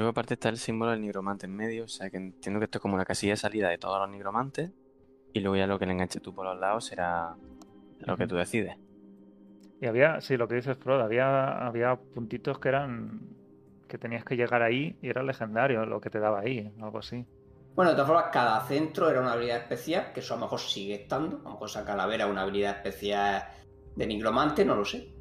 [0.00, 2.78] Luego aparte está el símbolo del nigromante en medio, o sea que entiendo que esto
[2.78, 4.70] es como la casilla de salida de todos los nigromantes.
[5.34, 7.36] Y luego ya lo que le enganches tú por los lados será
[7.98, 8.78] lo que tú decides.
[9.78, 13.28] Y había, sí, lo que dices, Frodo, había, había puntitos que eran
[13.88, 17.26] que tenías que llegar ahí y era legendario lo que te daba ahí, algo así.
[17.74, 20.60] Bueno, de todas formas, cada centro era una habilidad especial, que eso a lo mejor
[20.60, 21.40] sigue estando.
[21.40, 23.44] A lo mejor esa calavera es una habilidad especial
[23.96, 25.19] de nigromante, no lo sé.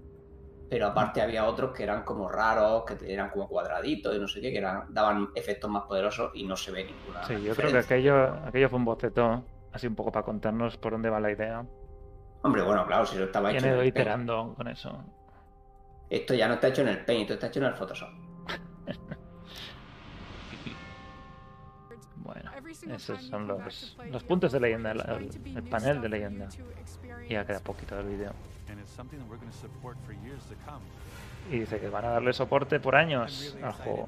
[0.69, 4.39] Pero aparte había otros que eran como raros, que eran como cuadraditos y no sé
[4.39, 7.23] qué, que eran, daban efectos más poderosos y no se ve ninguna.
[7.23, 10.91] Sí, yo creo que aquello, aquello fue un boceto, así un poco para contarnos por
[10.91, 11.65] dónde va la idea.
[12.43, 13.97] Hombre, bueno, claro, si lo estaba hecho en el Paint.
[13.97, 15.03] iterando con eso.
[16.09, 18.09] Esto ya no está hecho en el Paint, esto está hecho en el Photoshop.
[22.21, 22.51] Bueno,
[22.93, 26.47] esos son los, los puntos de 4, leyenda, el, panel de leyenda.
[27.27, 28.33] ya queda poquito del vídeo.
[31.51, 34.07] Y dice que van a darle soporte por años al juego.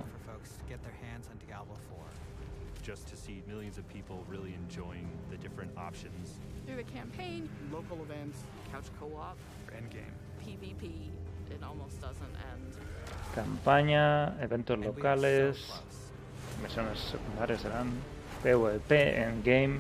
[2.82, 6.40] just to see millions of people really enjoying the different options.
[6.66, 8.40] Through the campaign, local events,
[8.72, 9.38] couch co-op,
[9.70, 11.10] endgame, PvP,
[11.52, 12.74] it almost doesn't end.
[13.36, 15.82] Campaña, eventos locales,
[16.62, 17.92] misiones secundarias serán
[18.44, 19.80] PvP, endgame.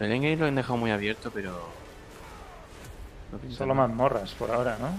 [0.00, 1.52] El endgame lo han dejado muy abierto, pero.
[3.32, 4.90] no Solo mazmorras por ahora, ¿no?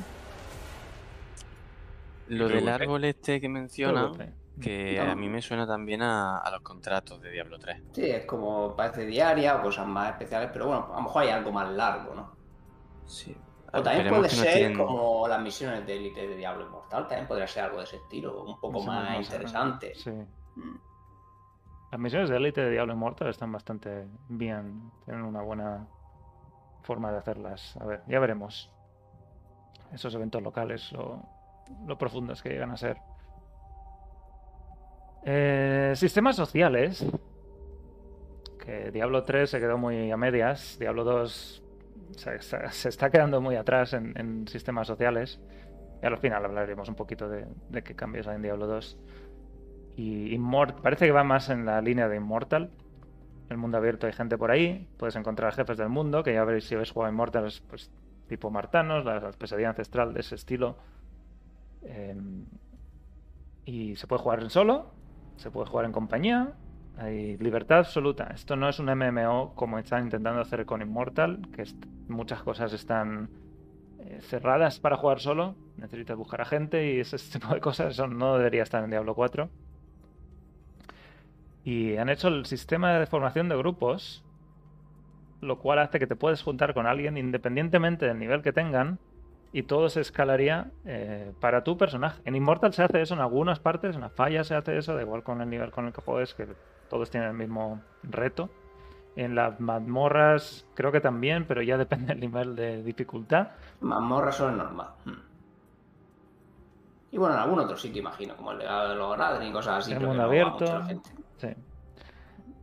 [2.27, 4.12] Lo del árbol este que menciona,
[4.62, 7.81] que a mí me suena también a, a los contratos de Diablo 3.
[7.93, 11.29] Sí, es como parece diaria o cosas más especiales, pero bueno, a lo mejor hay
[11.29, 12.31] algo más largo, ¿no?
[13.07, 13.35] Sí.
[13.71, 17.47] O también puede ser tienen- como las misiones de élite de Diablo Inmortal, también podría
[17.47, 19.93] ser algo de ese estilo, un poco más interesante.
[19.95, 20.12] Sí.
[20.55, 20.75] Mm.
[21.91, 24.91] Las misiones de élite de Diablo Immortal están bastante bien.
[25.06, 25.88] Tienen una buena
[26.84, 27.75] forma de hacerlas.
[27.78, 28.71] A ver, ya veremos.
[29.91, 31.23] Esos eventos locales, lo,
[31.88, 32.97] lo profundos que llegan a ser.
[35.25, 37.06] Eh, sistemas sociales.
[38.63, 40.78] Que Diablo 3 se quedó muy a medias.
[40.80, 41.63] Diablo 2
[42.17, 42.35] se,
[42.90, 45.40] está- quedando muy atrás en, en sistemas sociales.
[46.04, 48.98] Y al final hablaremos un poquito de, de qué cambios hay en Diablo 2.
[49.96, 50.37] Y
[50.81, 52.71] parece que va más en la línea de Immortal.
[53.50, 54.87] El mundo abierto hay gente por ahí.
[54.98, 57.92] Puedes encontrar jefes del mundo, que ya veréis si habéis jugado Immortal, es, pues
[58.27, 60.77] tipo Martanos, la, la pesadilla ancestral de ese estilo.
[61.81, 62.46] Em,
[63.65, 64.92] y se puede jugar en solo,
[65.37, 66.54] se puede jugar en compañía.
[66.98, 68.25] Hay libertad absoluta.
[68.33, 71.63] Esto no es un MMO como están intentando hacer con Immortal, que
[72.08, 73.29] muchas cosas están
[74.00, 75.56] eh, cerradas para jugar solo.
[75.77, 77.92] Necesitas buscar a gente y ese tipo de cosas.
[77.92, 79.50] Eso no debería estar en Diablo 4.
[81.69, 84.23] Y han hecho el sistema de formación de grupos,
[85.39, 88.97] lo cual hace que te puedes juntar con alguien independientemente del nivel que tengan
[89.53, 92.23] y todo se escalaría eh, para tu personaje.
[92.25, 95.03] En Immortal se hace eso en algunas partes, en la falla se hace eso, da
[95.03, 96.47] igual con el nivel con el que juegues, que
[96.89, 98.49] todos tienen el mismo reto.
[99.15, 103.49] En las mazmorras creo que también, pero ya depende del nivel de dificultad.
[103.81, 104.87] Mazmorra eso es normal.
[105.05, 105.21] Hmm.
[107.11, 109.85] Y bueno, en algún otro sitio, imagino, como el legado de los Gradrin y cosas
[109.85, 109.93] así.
[109.93, 110.83] El mundo abierto.
[110.85, 111.29] gente.
[111.40, 111.48] Sí.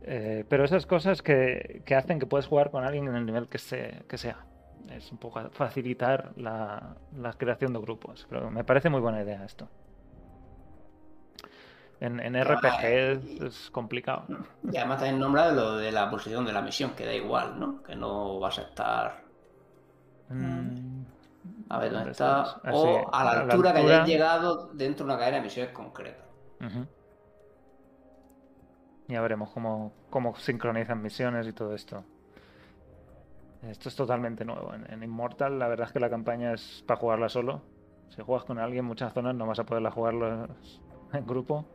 [0.01, 3.47] Eh, pero esas cosas que, que hacen que puedes jugar con alguien en el nivel
[3.49, 4.45] que, se, que sea.
[4.89, 8.25] Es un poco facilitar la, la creación de grupos.
[8.29, 9.69] Pero me parece muy buena idea esto.
[11.99, 14.25] En, en RPG es, es complicado.
[14.71, 17.81] Y además también nombra lo de la posición de la misión, que da igual, ¿no?
[17.83, 19.23] Que no vas a estar.
[20.29, 21.03] Mm,
[21.69, 22.43] A ver, ¿dónde ¿dónde está?
[22.43, 22.61] estás?
[22.63, 25.37] Ah, o sí, a la a la altura que hayáis llegado dentro de una cadena
[25.37, 26.25] de misiones concretas.
[26.61, 26.87] Ujú.
[29.07, 32.03] Ya veremos cómo, cómo sincronizan misiones y todo esto.
[33.63, 34.73] Esto es totalmente nuevo.
[34.73, 37.61] En, Immortal, la verdad es que la campaña es para jugarla solo.
[38.09, 40.47] Si juegas con alguien, muchas zonas no vas a poderla jugarlo
[41.13, 41.65] en grupo.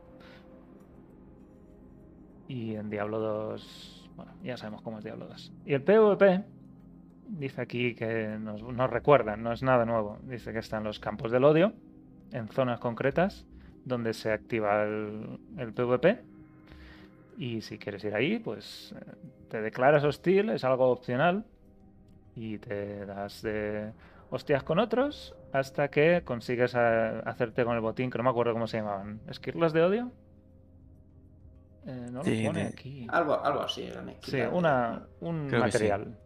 [2.47, 5.53] Y en Diablo 2, bueno, ya sabemos cómo es Diablo 2.
[5.65, 6.43] Y el PvP,
[7.27, 10.19] dice aquí que nos, nos recuerda, no es nada nuevo.
[10.23, 11.73] Dice que están los campos del odio,
[12.31, 13.45] en zonas concretas,
[13.85, 16.32] donde se activa el, el PvP.
[17.37, 19.11] Y si quieres ir ahí, pues eh,
[19.49, 21.45] te declaras hostil, es algo opcional.
[22.35, 23.91] Y te das de
[24.31, 28.53] hostias con otros hasta que consigues a- hacerte con el botín, que no me acuerdo
[28.53, 29.19] cómo se llamaban.
[29.27, 30.11] ¿Esquirlas de odio?
[31.85, 33.07] Eh, no Sí, lo pone de- aquí.
[33.09, 33.89] Algo, algo así,
[34.21, 35.77] Sí, una, un Creo que sí.
[35.87, 36.17] material.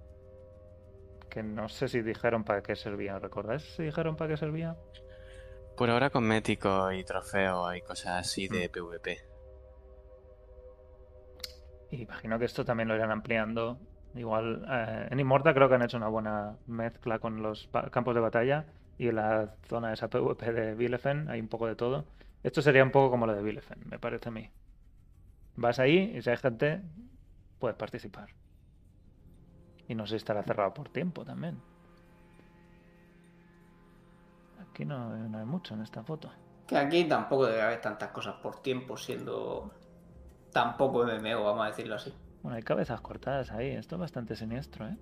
[1.29, 3.19] Que no sé si dijeron para qué servía.
[3.19, 4.75] ¿Recordáis si dijeron para qué servía?
[5.75, 9.19] Por ahora cosméticos y trofeos y cosas así de PvP.
[11.91, 13.79] Imagino que esto también lo irán ampliando.
[14.15, 18.21] Igual, eh, en Immortal creo que han hecho una buena mezcla con los campos de
[18.21, 18.65] batalla
[18.97, 22.05] y la zona de esa PvP de Bielefen hay un poco de todo.
[22.43, 24.49] Esto sería un poco como lo de Bielefen, me parece a mí.
[25.55, 26.81] Vas ahí y si hay gente,
[27.59, 28.29] puedes participar.
[29.87, 31.57] Y no sé si estará cerrado por tiempo también.
[34.59, 36.31] Aquí no, no hay mucho en esta foto.
[36.67, 39.71] Que aquí tampoco debe haber tantas cosas por tiempo, siendo
[40.57, 42.11] tampoco MMO, vamos a decirlo así.
[42.41, 43.69] Bueno, hay cabezas cortadas ahí.
[43.69, 44.97] Esto es bastante siniestro, ¿eh?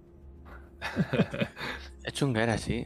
[2.04, 2.86] Es chunguera, sí.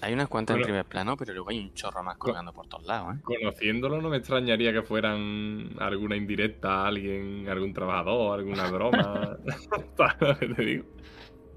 [0.00, 0.64] Hay unas cuantas Bueno.
[0.64, 3.20] en primer plano, pero luego hay un chorro más colgando por todos lados, ¿eh?
[3.22, 9.36] Conociéndolo, no me extrañaría que fueran alguna indirecta a alguien, algún trabajador, alguna broma.
[9.98, 10.84] ¿Sabes lo que te digo?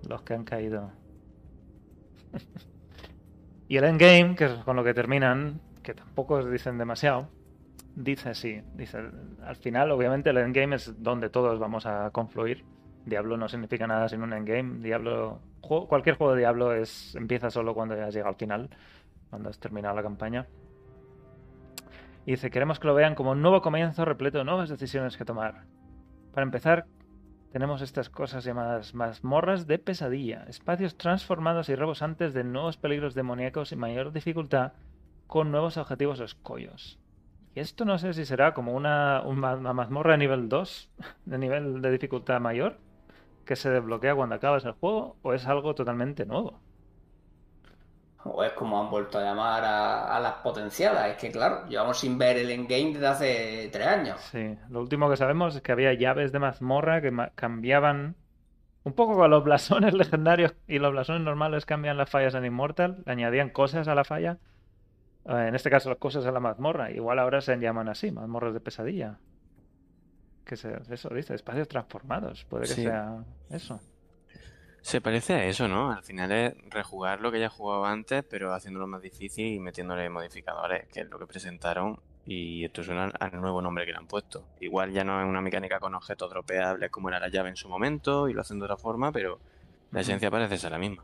[0.09, 0.91] Los que han caído.
[3.69, 7.29] y el endgame, que es con lo que terminan, que tampoco dicen demasiado,
[7.99, 8.97] dice así, dice,
[9.43, 12.63] al final obviamente el endgame es donde todos vamos a confluir.
[13.05, 14.79] Diablo no significa nada sin un endgame.
[14.81, 18.69] Diablo, cualquier juego de Diablo es empieza solo cuando ya has llegado al final,
[19.29, 20.47] cuando has terminado la campaña.
[22.25, 25.65] Dice, queremos que lo vean como un nuevo comienzo repleto de nuevas decisiones que tomar.
[26.33, 26.85] Para empezar,
[27.51, 33.71] tenemos estas cosas llamadas mazmorras de pesadilla, espacios transformados y rebosantes de nuevos peligros demoníacos
[33.71, 34.73] y mayor dificultad,
[35.25, 36.99] con nuevos objetivos o escollos.
[37.59, 40.91] Y esto no sé si será como una, una- una mazmorra de nivel 2,
[41.25, 42.81] de nivel de dificultad mayor,
[43.45, 46.63] que se desbloquea cuando acabas el juego, o es algo totalmente nuevo.
[48.23, 51.09] O es como han vuelto a llamar a, a las potenciadas.
[51.09, 54.21] Es que, claro, llevamos sin ver el endgame desde hace tres años.
[54.31, 58.15] Sí, lo último que sabemos es que había llaves de mazmorra que ma- cambiaban
[58.83, 63.03] un poco con los blasones legendarios y los blasones normales cambian las fallas en Immortal,
[63.07, 64.39] añadían cosas a la falla.
[65.25, 66.91] Eh, En este caso, las cosas a la mazmorra.
[66.91, 69.17] Igual ahora se llaman así, mazmorras de pesadilla.
[70.45, 72.45] Que se, eso dice, espacios transformados.
[72.45, 72.83] Puede que Sí.
[72.83, 73.79] sea eso.
[74.81, 75.91] Se parece a eso, ¿no?
[75.91, 80.09] Al final es rejugar lo que ya jugado antes, pero haciéndolo más difícil y metiéndole
[80.09, 81.99] modificadores, que es lo que presentaron.
[82.25, 84.45] Y esto suena al nuevo nombre que le han puesto.
[84.61, 87.67] Igual ya no es una mecánica con objetos dropeables como era la llave en su
[87.67, 89.39] momento y lo hacen de otra forma, pero
[89.91, 91.03] la esencia parece ser la misma.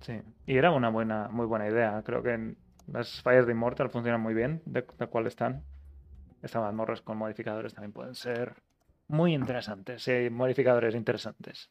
[0.00, 0.20] Sí.
[0.46, 2.02] Y era una buena, muy buena idea.
[2.04, 2.56] Creo que en-
[2.92, 5.64] las fallas de Immortal funcionan muy bien, de, de cuál están.
[6.42, 8.54] Estas mazmorras con modificadores también pueden ser
[9.08, 10.02] muy interesantes.
[10.02, 11.70] Sí, hay modificadores interesantes.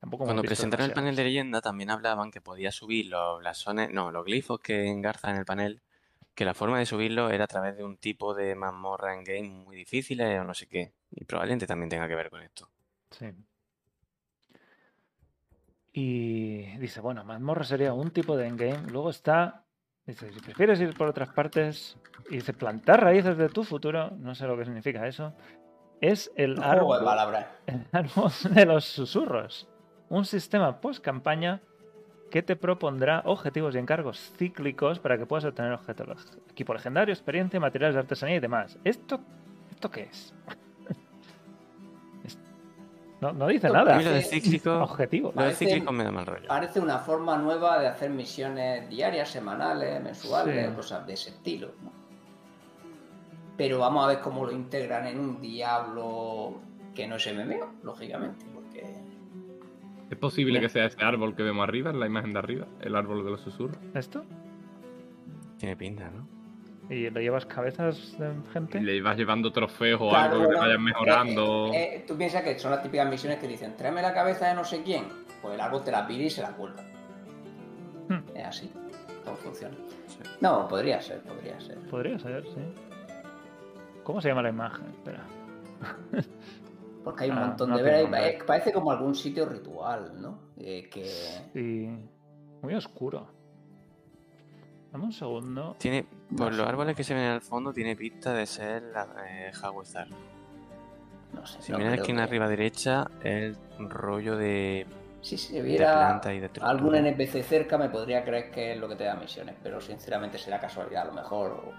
[0.00, 4.10] Tampoco Cuando presentaron el panel de leyenda también hablaban que podía subir los blasones, no,
[4.10, 5.80] los glifos que engarzan en el panel,
[6.34, 9.48] que la forma de subirlo era a través de un tipo de mazmorra en game
[9.48, 10.92] muy difíciles o no sé qué.
[11.10, 12.68] Y probablemente también tenga que ver con esto.
[13.10, 13.26] Sí.
[15.92, 18.90] Y dice, bueno, mazmorra sería un tipo de endgame.
[18.90, 19.61] Luego está,
[20.06, 21.96] dice, si prefieres ir por otras partes,
[22.30, 25.32] y dice, plantar raíces de tu futuro, no sé lo que significa eso,
[26.00, 26.98] es el árbol,
[27.66, 29.68] el árbol de los susurros.
[30.08, 31.60] Un sistema post-campaña
[32.30, 37.60] que te propondrá objetivos y encargos cíclicos para que puedas obtener objetos, equipo legendario, experiencia,
[37.60, 38.78] materiales de artesanía y demás.
[38.84, 39.20] ¿Esto,
[39.70, 40.02] ¿esto qué?
[40.04, 40.34] Es-
[43.22, 44.00] No, no dice nada.
[44.02, 45.28] Lo de cíclico, Objetivo.
[45.28, 46.48] lo de Parece- cíclico me da mal rollo.
[46.48, 50.74] Parece una forma nueva de hacer misiones diarias, semanales, mensuales, Sí.
[50.74, 51.68] cosas de ese estilo.
[51.82, 51.92] ¿no?
[53.56, 56.54] Pero vamos a ver cómo lo integran en un Diablo
[56.94, 58.84] que no es MMO, lógicamente, porque
[60.10, 62.66] ¿Es posible que sea ese árbol que vemos arriba, en la imagen de arriba?
[62.80, 63.78] El árbol de los susurros.
[63.94, 64.24] ¿Esto?
[65.58, 66.26] Tiene pinta, ¿no?
[66.90, 68.78] ¿Y le llevas cabezas de gente?
[68.78, 71.66] Y le vas llevando trofeos o Claro, algo que te vayan mejorando.
[71.72, 74.48] eh, eh, eh, tú piensas que son las típicas misiones que dicen, tráeme la cabeza
[74.48, 75.04] de no sé quién.
[75.40, 76.82] Pues el árbol te la pide y se la cuelga.
[78.08, 78.36] Hmm.
[78.36, 78.72] Es así.
[79.24, 79.76] Cómo funciona.
[80.08, 80.18] Sí.
[80.40, 81.78] No, podría ser, podría ser.
[81.88, 82.60] Podría ser, sí.
[84.02, 84.86] ¿Cómo se llama la imagen?
[84.90, 85.24] Espera.
[87.04, 88.26] Porque hay un Ah, montón no de veras.
[88.26, 90.38] eh, Parece como algún sitio ritual, ¿no?
[90.58, 91.04] Eh, que.
[91.58, 91.88] Y
[92.62, 93.26] muy oscuro.
[94.92, 95.74] Dame un segundo.
[95.78, 96.62] Tiene, por No los sé.
[96.68, 100.14] árboles que se ven al fondo, tiene pinta de ser la eh, Hawthorne.
[101.32, 101.62] No sé.
[101.62, 104.86] Si no miras la creo esquina que- arriba derecha, el rollo de,
[105.22, 106.70] Si se de viera planta y de estructura.
[106.70, 109.56] algún NPC cerca, me podría creer que es lo que te da misiones.
[109.62, 111.72] Pero sinceramente será casualidad, a lo mejor.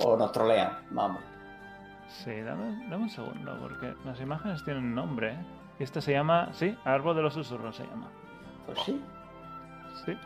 [0.00, 1.20] O, o nos trolean, vamos.
[2.08, 5.32] Sí, dame, dame un segundo, porque las imágenes tienen nombre.
[5.32, 5.44] ¿eh?
[5.78, 8.08] Y este se llama, sí, Árbol de los Susurros se llama.
[8.66, 9.00] Pues sí.
[10.06, 10.16] Sí,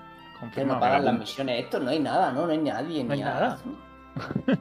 [0.54, 1.64] Que no pagan las misiones.
[1.64, 2.46] Esto no hay nada, ¿no?
[2.46, 3.04] No hay nadie.
[3.04, 3.58] No hay ni nada.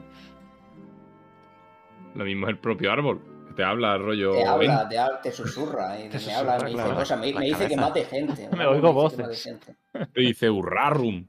[2.14, 3.20] Lo mismo es el propio árbol.
[3.48, 4.32] Que te habla rollo.
[4.32, 7.44] Te habla, te, habla, te susurra y Te me habla, me dice cosas, me, me
[7.46, 8.48] dice que mate gente.
[8.56, 9.60] Me oigo voces.
[9.92, 11.26] Te dice Urrarum.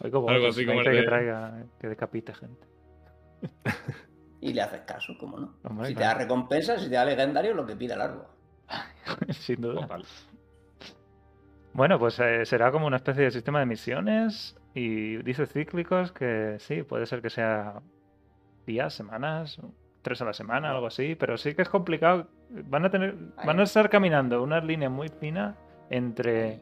[0.00, 2.66] Oigo Algo voces, así me como que traiga, que decapite gente.
[4.40, 5.54] Y le haces caso, ¿cómo no?
[5.64, 8.26] Hombre, si te da recompensa, si te da legendario, lo que pida el árbol.
[9.30, 9.82] Sin duda.
[9.82, 10.04] Total.
[11.78, 16.56] Bueno, pues eh, será como una especie de sistema de misiones y dice cíclicos que
[16.58, 17.80] sí, puede ser que sea
[18.66, 19.60] días, semanas,
[20.02, 22.26] tres a la semana, algo así, pero sí que es complicado.
[22.50, 23.14] Van a tener,
[23.46, 25.54] van a estar caminando una línea muy fina
[25.88, 26.58] entre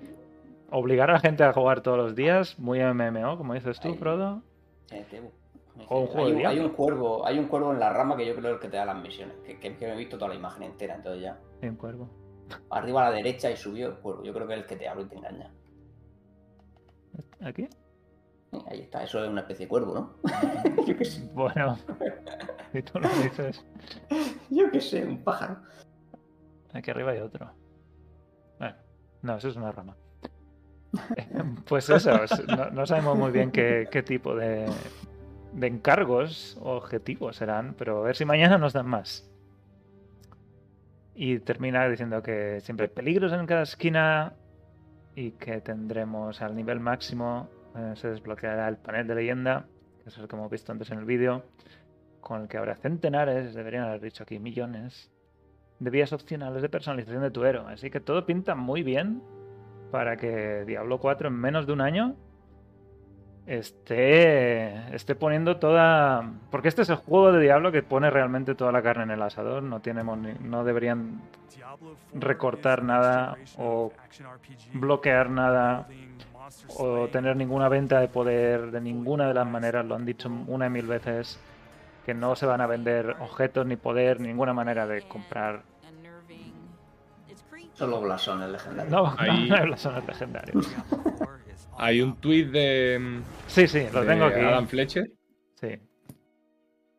[0.71, 3.95] obligar a la gente a jugar todos los días, muy MMO, como dices tú.
[3.95, 4.43] Frodo.
[4.91, 5.05] Eh,
[5.89, 6.71] O un juego hay, de un, hay Diablo.
[6.71, 9.01] un cuervo, hay un cuervo en la rama que yo creo que te da las
[9.03, 9.35] misiones.
[9.47, 11.39] Que, que- que me he visto toda la imagen entera, entonces ya.
[11.63, 12.11] un cuervo.
[12.71, 14.23] Arriba a la derecha y subió el cuervo.
[14.25, 15.51] Yo creo que es el que te habla y te engaña.
[17.41, 17.69] ¿Aquí?
[18.69, 20.17] Ahí está, eso es una especie de cuervo, ¿no?
[20.87, 21.29] yo qué sé.
[21.35, 21.77] Bueno,
[22.73, 23.65] si tú lo dices.
[24.51, 25.59] Yo qué sé, un pájaro.
[26.73, 27.51] Aquí arriba hay otro.
[28.59, 28.77] Bueno,
[29.23, 29.97] no, eso es una rama.
[31.69, 34.67] Pues eso, es- no, no sabemos muy bien qué, qué tipo de,
[35.53, 39.29] de encargos o objetivos serán, pero a ver si mañana nos dan más.
[41.19, 44.35] Y termina diciendo que siempre hay peligros en cada esquina
[45.15, 49.67] y que tendremos al nivel máximo, eh, se desbloqueará el panel de leyenda,
[50.03, 51.43] que es el que hemos visto antes en el vídeo,
[52.21, 55.11] con el que habrá centenares, deberían haber dicho aquí millones,
[55.79, 57.73] de vías opcionales de personalización de tu héroe.
[57.73, 59.23] Así que todo pinta muy bien
[59.91, 62.15] para que Diablo 4 en menos de un año
[63.47, 66.31] esté, esté poniendo toda...
[66.51, 69.23] Porque este es el juego de Diablo que pone realmente toda la carne en el
[69.23, 69.63] asador.
[69.63, 71.21] No, tenemos ni- no deberían
[72.15, 73.93] recortar nada o
[74.75, 75.87] bloquear nada
[76.79, 79.85] o tener ninguna venta de poder de ninguna de las maneras.
[79.85, 81.39] Lo han dicho una y mil veces
[82.05, 85.63] que no se van a vender objetos ni poder, ninguna manera de comprar.
[87.75, 88.91] Solo blasones legendarios.
[88.91, 90.75] No, Ahí- no hay blasones legendarios.
[91.79, 93.21] Hay un tuit de.
[93.47, 94.41] Sí, sí, lo de tengo aquí.
[94.41, 95.11] Adam Fletcher
[95.55, 95.79] Sí.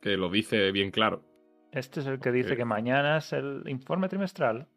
[0.01, 1.23] que lo dice bien claro.
[1.71, 4.67] Este es el que dice que mañana es el informe trimestral.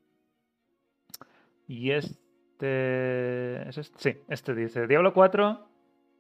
[1.67, 3.69] Y este.
[3.69, 3.99] ¿es este?
[3.99, 5.69] Sí, este dice: Diablo 4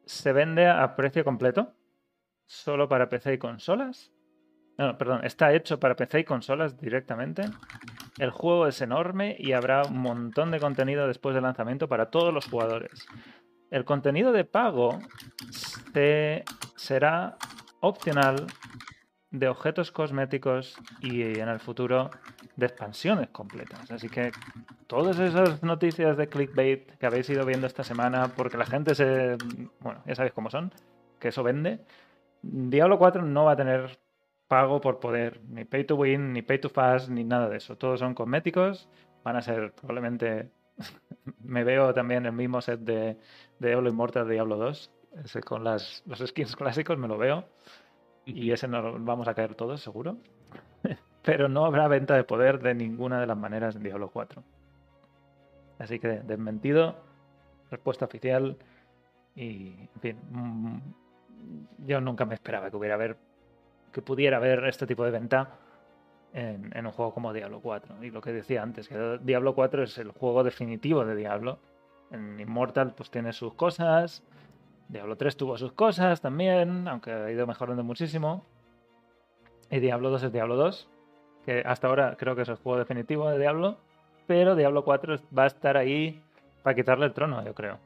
[0.05, 1.73] se vende a precio completo.
[2.47, 4.13] Solo para PC y consolas.
[4.77, 7.43] No, perdón, está hecho para PC y consolas directamente.
[8.19, 12.33] El juego es enorme y habrá un montón de contenido después del lanzamiento para todos
[12.35, 13.07] los jugadores.
[13.71, 14.99] El contenido de pago
[15.51, 16.45] se-
[16.77, 17.37] será
[17.81, 18.47] opcional
[19.31, 22.11] de objetos cosméticos y en el futuro
[22.57, 23.91] de expansiones completas.
[23.91, 24.33] Así que
[24.89, 29.37] todas esas noticias de clickbait que habéis ido viendo esta semana, porque la gente se.
[29.81, 30.73] Bueno, ya sabéis cómo son,
[31.21, 31.81] que eso vende.
[32.43, 33.99] Diablo 4 no va a tener
[34.49, 37.77] pago por poder, ni pay to win, ni pay to fast, ni nada de eso.
[37.77, 38.89] Todos son cosméticos,
[39.23, 40.51] van a ser probablemente.
[41.43, 43.17] Me veo también el mismo set de,
[43.59, 44.91] de Diablo Immortal de Diablo 2,
[45.25, 47.45] ese con las, los skins clásicos, me lo veo.
[48.25, 50.19] Y ese nos vamos a caer todos, seguro.
[51.23, 54.43] Pero no habrá venta de poder de ninguna de las maneras en Diablo 4.
[55.79, 56.97] Así que desmentido,
[57.71, 58.57] respuesta oficial.
[59.35, 60.79] Y, en fin, mm,
[61.87, 63.17] yo nunca me esperaba que hubiera haber,
[63.93, 65.59] que pudiera haber este tipo de venta
[66.33, 68.05] en, un juego como Diablo 4.
[68.05, 71.59] Y lo que decía antes, que Diablo 4 es el juego definitivo de Diablo.
[72.11, 74.23] En Immortal pues tiene sus cosas.
[74.89, 78.45] Diablo 3 tuvo sus cosas también, aunque ha ido mejorando muchísimo.
[79.71, 80.89] Y Diablo 2 es Diablo 2,
[81.45, 83.79] que hasta ahora creo que es el juego definitivo de Diablo,
[84.27, 86.21] pero Diablo 4 va a estar ahí
[86.65, 87.79] para quitarle el trono, yo creo.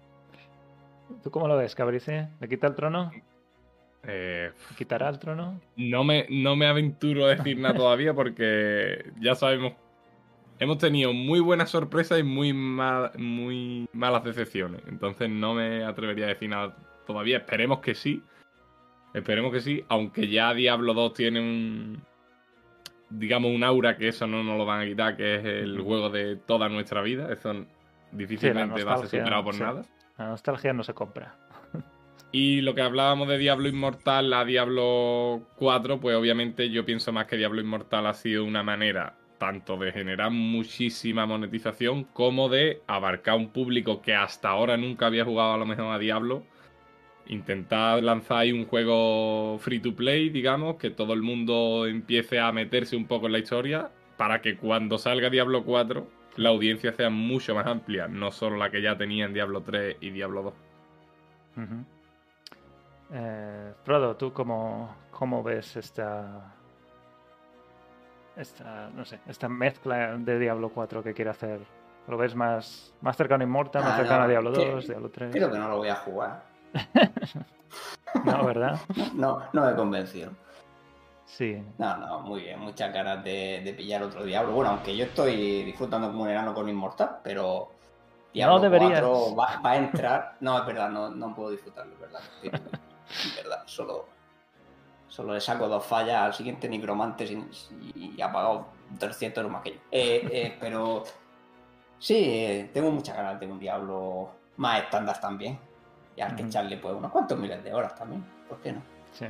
[1.23, 2.29] ¿Tú cómo lo ves, Cabrice?
[2.41, 3.11] ¿Le quita el trono?
[4.07, 5.61] Eh, ¿Le quitará el trono?
[5.77, 9.73] no, me, no me aventuro a decir nada todavía porque ya sabemos.
[10.61, 14.83] Hemos tenido muy buenas sorpresas y muy, mal- muy malas decepciones.
[14.87, 16.77] Entonces no me atrevería a decir nada
[17.07, 17.39] todavía.
[17.39, 18.23] Esperemos que sí.
[19.15, 19.85] Esperemos que sí.
[19.89, 22.03] Aunque ya Diablo 2 tiene un.
[23.11, 26.09] Digamos, un aura que eso no nos lo van a quitar, que es el juego
[26.11, 27.33] de toda nuestra vida.
[27.33, 27.65] Eso
[28.13, 29.61] difícilmente va a ser superado por sí.
[29.61, 29.83] nada.
[30.19, 31.35] La nostalgia no se compra.
[32.37, 37.29] Y lo que hablábamos de Diablo Inmortal a Diablo 4, pues obviamente yo pienso más
[37.29, 43.37] que Diablo Inmortal ha sido una manera tanto de generar muchísima monetización como de abarcar
[43.37, 46.43] un público que hasta ahora nunca había jugado a lo mejor a Diablo.
[47.29, 52.51] Intentar lanzar ahí un juego free to play, digamos, que todo el mundo empiece a
[52.51, 56.05] meterse un poco en la historia para que cuando salga Diablo 4
[56.35, 59.99] la audiencia sea mucho más amplia, no solo la que ya tenía en Diablo 3
[60.01, 60.55] y Diablo 2.
[61.65, 61.85] Ujú.
[63.17, 66.53] Eh, Frodo, ¿tú cómo, cómo ves esta,
[68.37, 71.61] esta, no sé, esta mezcla de Diablo 4 que quiere hacer?
[72.09, 74.87] ¿Lo ves más, más cercano a Immortal, más Ah, cercano no, a Diablo que- 2,
[74.89, 75.31] Diablo 3?
[75.33, 76.43] Creo que no lo voy a jugar.
[78.25, 78.79] No, ¿verdad?
[79.15, 80.31] No, no me convenció.
[81.25, 81.61] Sí.
[81.79, 84.53] No, no, muy bien, muchas ganas de, de pillar otro Diablo.
[84.53, 87.71] Bueno, aunque yo estoy disfrutando como un enano con Inmortal, pero
[88.33, 89.01] Diablo No deberías.
[89.03, 90.37] 4 va, va a entrar.
[90.41, 92.21] No, es verdad, no, no puedo disfrutarlo, es verdad.
[93.37, 94.07] verdad, solo,
[95.09, 97.51] solo le saco dos fallas al siguiente Nigromante sin-
[97.95, 98.67] y, ha pagado
[98.99, 99.81] 300 euros más que yo.
[99.91, 101.05] Eh, eh, pero
[101.99, 105.59] sí, eh, tengo muchas ganas de un Diablo más estándar también.
[106.17, 106.49] Y al que Ujú.
[106.51, 108.81] echarle pues unos cuantos miles de horas también, ¿por qué no?
[109.13, 109.27] Sí.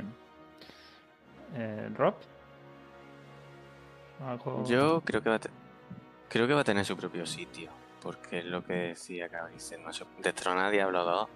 [1.55, 2.13] Eh, ¿Rob?
[4.25, 5.49] ¿Algo- Yo creo que va a te-
[6.29, 7.69] creo que va a tener su propio sitio,
[8.01, 11.29] porque es lo que decía Cabrice, no se destronar a Diablo 2.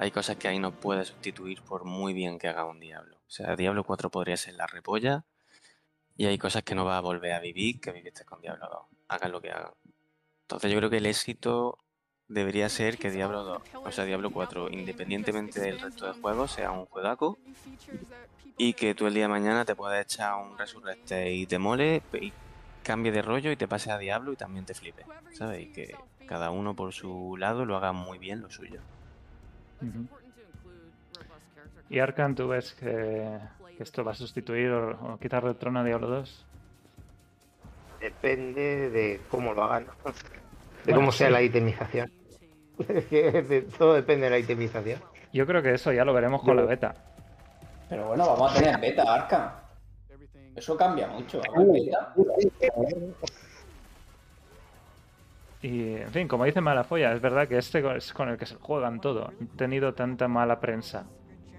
[0.00, 3.18] Hay cosas que ahí no puede sustituir por muy bien que haga un Diablo.
[3.18, 5.26] O sea, Diablo 4 podría ser la repolla
[6.16, 8.80] y hay cosas que no va a volver a vivir que viviste con Diablo 2.
[9.08, 9.74] Hagan lo que hagan.
[10.44, 11.76] Entonces yo creo que el éxito
[12.28, 16.70] debería ser que Diablo 2, o sea, Diablo 4, independientemente del resto de juegos, sea
[16.70, 17.36] un juegaco
[18.56, 22.02] y que tú el día de mañana te puedas echar un Resurrecte y te mole
[22.14, 22.32] y
[22.82, 25.60] cambie de rollo y te pase a Diablo y también te flipe, ¿sabes?
[25.60, 25.94] Y que
[26.26, 28.80] cada uno por su lado lo haga muy bien lo suyo.
[31.88, 33.38] ¿Y Arkan, tú ves que,
[33.76, 36.46] que esto va a sustituir o, o quitar el trono a Diablo 2?
[38.00, 40.12] Depende de cómo lo hagan, de
[40.84, 42.10] Bueno, cómo sea la itemización.
[43.76, 45.00] Todo depende de la itemización.
[45.32, 46.94] Yo creo que eso ya lo veremos con Yo- la beta.
[47.88, 49.50] Pero bueno, vamos a tener beta, Arkham.
[50.54, 51.40] Eso cambia mucho.
[51.54, 52.14] vamos a beta.
[55.62, 58.56] Y, en fin, como dice Malafoya, es verdad que este es con el que se
[58.56, 59.26] juegan todo.
[59.26, 61.06] Han tenido tanta mala prensa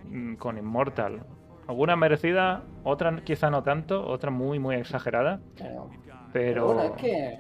[0.06, 1.24] mm, con Immortal.
[1.68, 5.40] Alguna merecida, otra quizá no tanto, otra muy, muy exagerada.
[5.56, 5.90] Pero,
[6.34, 7.40] Pero, bueno, es que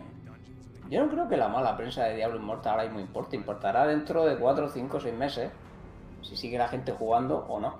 [0.92, 3.36] yo no creo que la mala prensa de Diablo Immortal ahora mismo importe.
[3.38, 5.52] Importará dentro de 4, 5, 6 meses.
[6.22, 7.80] Si sigue la gente jugando o no.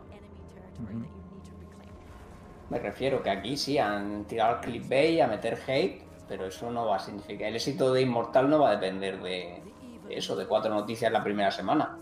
[2.70, 6.86] Me refiero que aquí sí han tirado al clickbait a meter hate, pero eso no
[6.86, 7.50] va a significar.
[7.50, 9.62] El éxito de Immortal no va a depender de,
[10.10, 11.98] eso, de cuatro noticias la primera semana.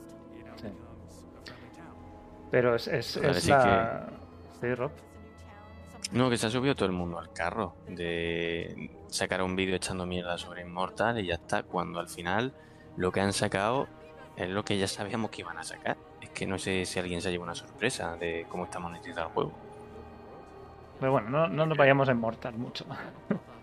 [0.61, 0.67] Sí.
[2.51, 4.07] Pero es, es, Pero es la...
[4.61, 4.91] Sí, Rob.
[6.11, 10.05] No, que se ha subido todo el mundo al carro de sacar un vídeo echando
[10.05, 12.53] mierda sobre Immortal y ya está, cuando al final
[12.97, 13.87] lo que han sacado
[14.35, 15.97] es lo que ya sabíamos que iban a sacar.
[16.21, 19.33] Es que no sé si alguien se lleva una sorpresa de cómo está monetizado el
[19.33, 19.53] juego.
[20.99, 22.85] Pero bueno, no, no nos vayamos a Immortal mucho.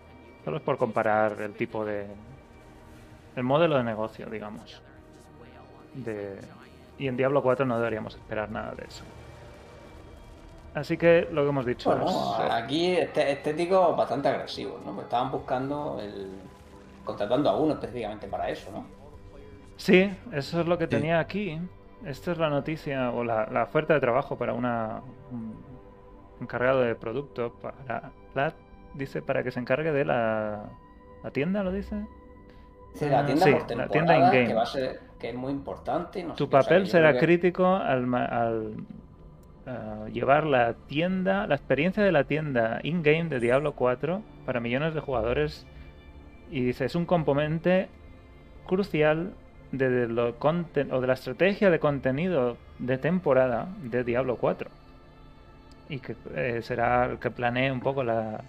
[0.47, 2.07] Solo es por comparar el tipo de,
[3.35, 4.81] el modelo de negocio, digamos.
[5.93, 6.39] De...
[6.97, 9.03] Y en Diablo 4 no deberíamos esperar nada de eso.
[10.73, 14.91] Así que lo que hemos dicho Bueno, es- aquí este estético bastante agresivo, ¿no?
[14.93, 16.29] Porque estaban buscando el.
[17.03, 18.85] contratando a uno específicamente para eso, ¿no?
[19.75, 21.59] Sí, eso es lo que tenía aquí.
[22.05, 25.57] Esta es la noticia o la, la oferta de trabajo para una un
[26.39, 28.53] encargado de producto para la
[28.93, 30.65] dice para que se encargue de la,
[31.23, 31.95] la tienda, lo dice.
[32.93, 34.47] Dice la tienda sí, por la tienda in-game.
[34.47, 36.23] que va a ser que es muy importante.
[36.23, 38.73] no sé Tu papel será que- crítico al, al,
[39.65, 44.93] ah, llevar la tienda, la experiencia de la tienda in-game de Diablo 4 para millones
[44.93, 45.65] de jugadores.
[46.49, 47.89] Y dice, es un componente
[48.65, 49.33] crucial
[49.71, 54.69] de, lo conten- o de la estrategia de contenido de temporada de Diablo 4.
[55.89, 58.41] Y que eh, será el que planee un poco la,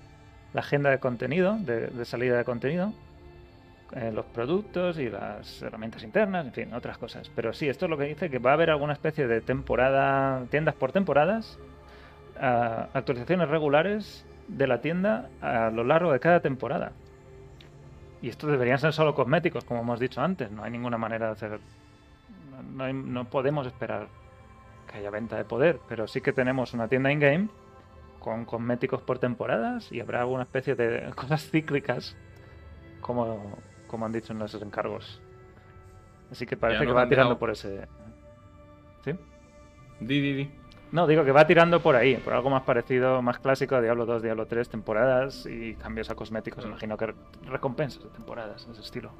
[0.54, 2.92] la agenda de contenido, de, salida de contenido
[3.92, 7.30] eh, los productos y las herramientas internas, en fin, otras cosas.
[7.34, 10.44] Pero sí, esto es lo que dice que va a haber alguna especie de temporada,
[10.50, 11.58] tiendas por temporadas,
[12.40, 16.92] ah, actualizaciones regulares de la tienda a lo largo de cada temporada.
[18.20, 20.50] Y esto deberían ser solo cosméticos, como hemos dicho antes.
[20.50, 21.60] No hay ninguna manera de hacer.
[22.74, 24.08] no- no podemos esperar
[24.90, 27.48] que haya venta de poder, pero sí que tenemos una tienda in-game
[28.20, 32.16] con cosméticos por temporadas y habrá alguna especie de cosas cíclicas
[33.00, 33.56] como,
[33.86, 35.20] como han dicho en los encargos.
[36.30, 37.86] Así que parece que va tirando dejado- por ese.
[39.04, 39.12] ¿Sí?
[40.00, 40.50] Di, di, di.
[40.90, 44.06] No, digo que va tirando por ahí, por algo más parecido, más clásico a Diablo
[44.06, 46.64] 2, Diablo 3, temporadas y cambios a cosméticos.
[46.64, 47.14] Imagino que
[47.46, 49.10] recompensas de temporadas, de ese estilo.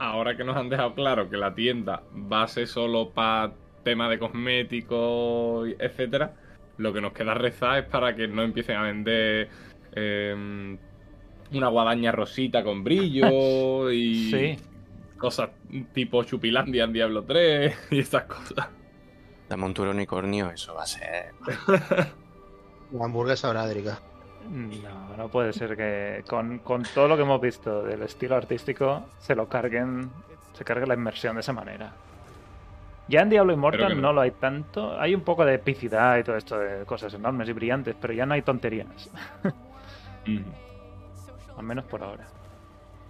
[0.00, 3.52] Ahora que nos han dejado claro que la tienda va a ser solo para
[3.84, 6.34] tema de cosméticos, etcétera,
[6.78, 9.48] lo que nos queda rezar es para que no empiecen a vender
[9.92, 10.76] eh,
[11.52, 14.56] una guadaña rosita con brillo y Sí.
[15.18, 15.50] cosas
[15.92, 18.68] tipo Chupilandia en Diablo 3 y estas cosas.
[19.48, 21.32] La montura unicornio, eso va a ser.
[22.92, 23.98] La hamburguesa orádrica.
[24.50, 29.06] No, no puede ser que con, con todo lo que hemos visto del estilo artístico
[29.18, 30.10] se lo carguen,
[30.52, 31.92] se cargue la inmersión de esa manera.
[33.08, 34.08] Ya en Diablo Immortal no.
[34.08, 34.12] no.
[34.14, 37.52] lo hay tanto, hay un poco de epicidad y todo esto de cosas enormes y
[37.52, 39.10] brillantes, pero ya no hay tonterías,
[41.56, 42.26] al menos por ahora.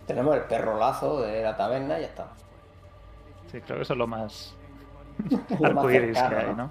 [0.07, 2.27] Tenemos el perrolazo de la taberna y ya está.
[3.47, 4.57] Sí, creo que eso es lo más
[5.31, 6.57] Lo más arcoíris que hay, ¿no?
[6.57, 6.71] ¿no?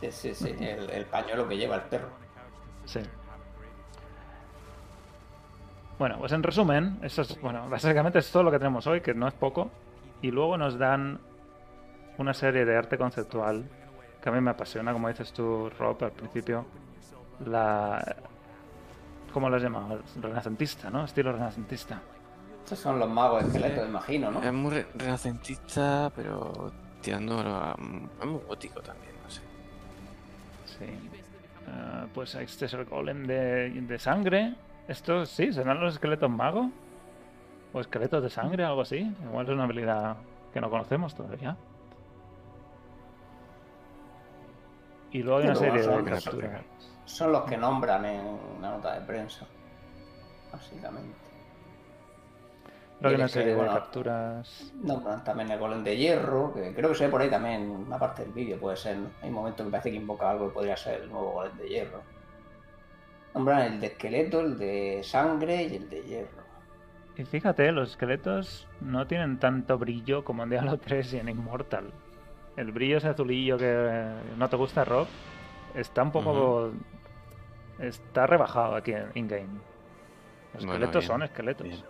[0.00, 0.56] Sí, sí, sí.
[0.58, 2.08] El, el pañuelo que lleva el perro.
[2.84, 3.00] Sí.
[5.98, 9.14] Bueno, pues en resumen, eso es, bueno, básicamente es todo lo que tenemos hoy, que
[9.14, 9.70] no es poco.
[10.20, 11.18] Y luego nos dan
[12.18, 13.64] una serie de arte conceptual
[14.22, 16.64] que a mí me apasiona, como dices tú, Rob, al principio.
[17.44, 18.16] La.
[19.32, 20.00] ¿Cómo lo has llamado?
[20.20, 21.04] Renacentista, ¿no?
[21.04, 22.00] Estilo renacentista.
[22.64, 24.42] Estos son los magos esqueletos, imagino, ¿no?
[24.42, 27.76] Es muy re- renacentista, pero tirando a.
[28.20, 29.42] Es muy gótico también, no sé.
[30.64, 30.86] Sí.
[31.68, 34.54] Ah, pues este es el golem de, de sangre.
[34.88, 36.66] Estos sí, serán los esqueletos magos.
[37.72, 39.14] O esqueletos de sangre, algo así.
[39.24, 40.16] Igual es una habilidad
[40.54, 41.56] que no conocemos todavía.
[45.12, 46.62] Y luego hay una serie de capturas.
[47.04, 49.46] Son los que nombran en la nota de prensa.
[50.52, 51.26] Básicamente.
[53.00, 54.72] Luego hay una serie de bueno, capturas.
[54.82, 57.98] Nombran también el golem de hierro, que creo que se ve por ahí también una
[57.98, 58.96] parte del vídeo, puede ser.
[58.96, 59.10] ¿no?
[59.22, 61.68] Hay un momento que parece que invoca algo que podría ser el nuevo golem de
[61.68, 62.02] hierro.
[63.34, 66.46] Nombran el de esqueleto, el de sangre y el de hierro.
[67.18, 71.92] Y fíjate, los esqueletos no tienen tanto brillo como en Diablo 3 y en Immortal.
[72.56, 75.06] El brillo ese azulillo que no te gusta, Rob,
[75.74, 76.72] está un poco.
[77.78, 79.48] Está rebajado aquí en in-game.
[80.54, 81.66] Los Bueno, esqueletos bien, son esqueletos.
[81.68, 81.84] bien.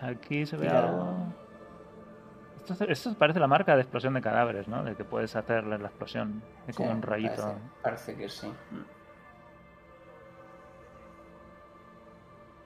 [0.00, 0.80] Aquí se ve Mira.
[0.88, 1.14] algo.
[2.66, 4.82] Esto, esto parece la marca de explosión de cadáveres, ¿no?
[4.82, 6.42] De que puedes hacerle la explosión.
[6.66, 7.42] Es como Sí, un rayito.
[7.42, 8.52] Parece, parece que sí.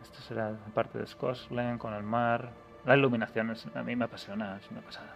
[0.03, 2.51] Esto será parte de Scotland con el mar.
[2.87, 5.15] La iluminación es- a mí me apasiona, es una pasada.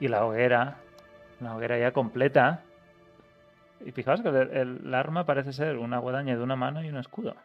[0.00, 0.78] Y la hoguera,
[1.40, 2.62] la hoguera ya completa.
[3.80, 7.36] Y fijaos que el, arma parece ser una guadaña de una mano y un escudo.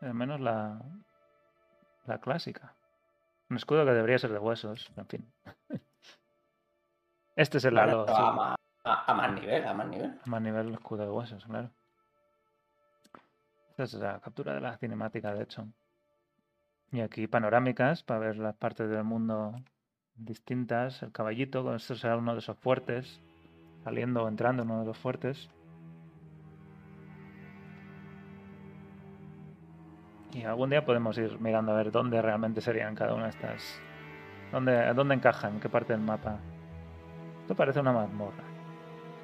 [0.00, 0.80] Al menos la,
[2.06, 2.74] la clásica.
[3.48, 5.32] Un escudo que debería ser de huesos, en fin.
[7.36, 8.06] Este es el Bueno, halo.
[8.08, 8.14] sí.
[8.14, 10.20] a, más, a- a más nivel, a más nivel.
[10.26, 11.70] A más nivel el escudo de huesos, claro.
[13.70, 15.66] Esta es la captura de la cinemática, de hecho.
[16.92, 19.54] Y aquí panorámicas para ver las partes del mundo
[20.14, 21.02] distintas.
[21.02, 23.20] El caballito, con esto será uno de esos fuertes.
[23.82, 25.50] Saliendo o entrando en uno de los fuertes.
[30.34, 33.80] Y algún día podemos ir mirando a ver dónde realmente serían cada una de estas.
[34.50, 35.54] ¿Dónde, dónde encajan?
[35.54, 36.38] ¿En qué parte del mapa?
[37.40, 38.44] Esto parece una mazmorra.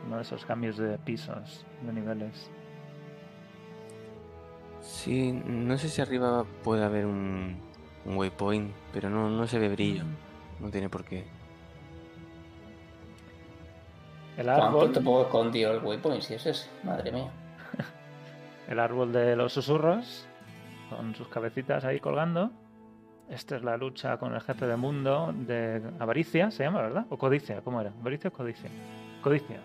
[0.07, 2.51] Uno de esos cambios de pisos, de niveles.
[4.89, 7.61] Sí, no sé si arriba puede haber un,
[8.07, 10.03] un waypoint, pero no, no se ve brillo.
[10.61, 11.27] No tiene por qué.
[14.39, 16.71] El árbol, puesto un poco escondido el waypoint, si es ese.
[16.85, 17.31] Madre mía.
[18.69, 20.27] el árbol de los susurros,
[20.89, 22.51] con sus cabecitas ahí colgando.
[23.29, 27.05] Esta es la lucha con el jefe de mundo de Avaricia, se llama, ¿verdad?
[27.11, 27.93] O Codicia, ¿cómo era?
[28.01, 28.71] ¿Avaricia o Codicia?
[29.23, 29.61] Codicia.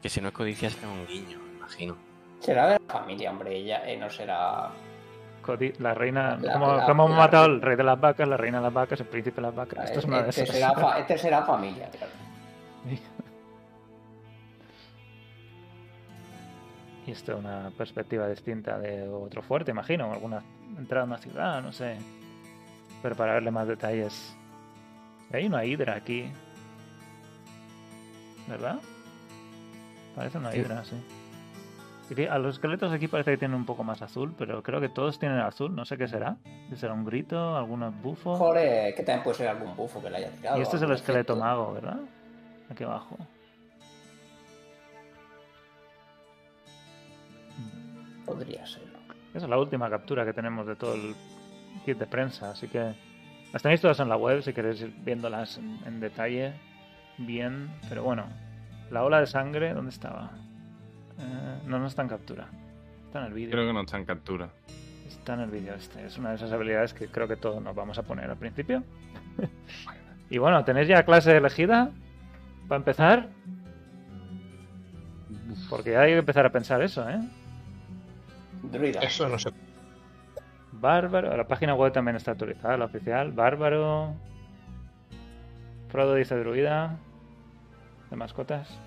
[0.00, 2.11] Que si no es codicia será un guiño, me imagino.
[2.42, 3.56] Será de la familia, hombre.
[3.56, 4.68] Ella eh, no será.
[5.78, 6.36] La reina.
[6.40, 8.72] La- ¿Cómo, la- cómo hemos matado al rey de las vacas, la reina de las
[8.72, 9.84] vacas, el príncipe de las vacas?
[9.86, 10.56] Esto es una de este, esas.
[10.56, 12.12] será fa- este será familia, claro.
[17.06, 20.12] Y esto es una perspectiva distinta de otro fuerte, imagino.
[20.12, 20.42] Alguna
[20.78, 21.98] entrada a una ciudad, no sé.
[23.02, 24.36] Pero para verle más detalles.
[25.32, 26.30] Hay una hidra aquí.
[28.46, 28.78] ¿Verdad?
[30.14, 30.58] Parece una Sí.
[30.58, 30.96] hidra, sí.
[32.30, 35.18] A los esqueletos aquí parece que tienen un poco más azul, pero creo que todos
[35.18, 35.74] tienen azul.
[35.74, 36.36] No sé qué será.
[36.74, 38.38] Será un grito, algunos bufos.
[38.38, 40.58] Joder, que también puede ser algún bufo que le haya tirado.
[40.58, 41.44] Y este es el algún esqueleto efecto.
[41.44, 42.00] mago, ¿verdad?
[42.70, 43.16] Aquí abajo.
[48.26, 48.92] Podría ser.
[49.34, 51.14] Esa es la última captura que tenemos de todo el
[51.86, 52.94] kit de prensa, así que
[53.50, 56.52] las tenéis todas en la web si queréis ir viéndolas en, en detalle,
[57.16, 58.26] bien, pero bueno,
[58.90, 60.32] la ola de sangre, ¿dónde estaba?
[61.18, 62.48] Eh, no, no está en captura,
[63.06, 63.50] está en el vídeo.
[63.52, 64.50] Creo que no está en captura.
[65.06, 67.74] Está en el vídeo este, es una de esas habilidades que creo que todos nos
[67.74, 68.82] vamos a poner al principio.
[70.30, 71.90] y bueno, ¿tenéis ya clase elegida?
[72.68, 73.28] Para empezar.
[75.68, 77.20] Porque hay que empezar a pensar eso, ¿eh?
[78.62, 79.00] Druida.
[79.00, 79.50] Eso no sé.
[80.72, 83.32] Bárbaro, la página web también está actualizada, la oficial.
[83.32, 84.14] Bárbaro.
[85.88, 86.96] Frodo dice druida.
[88.10, 88.78] De mascotas.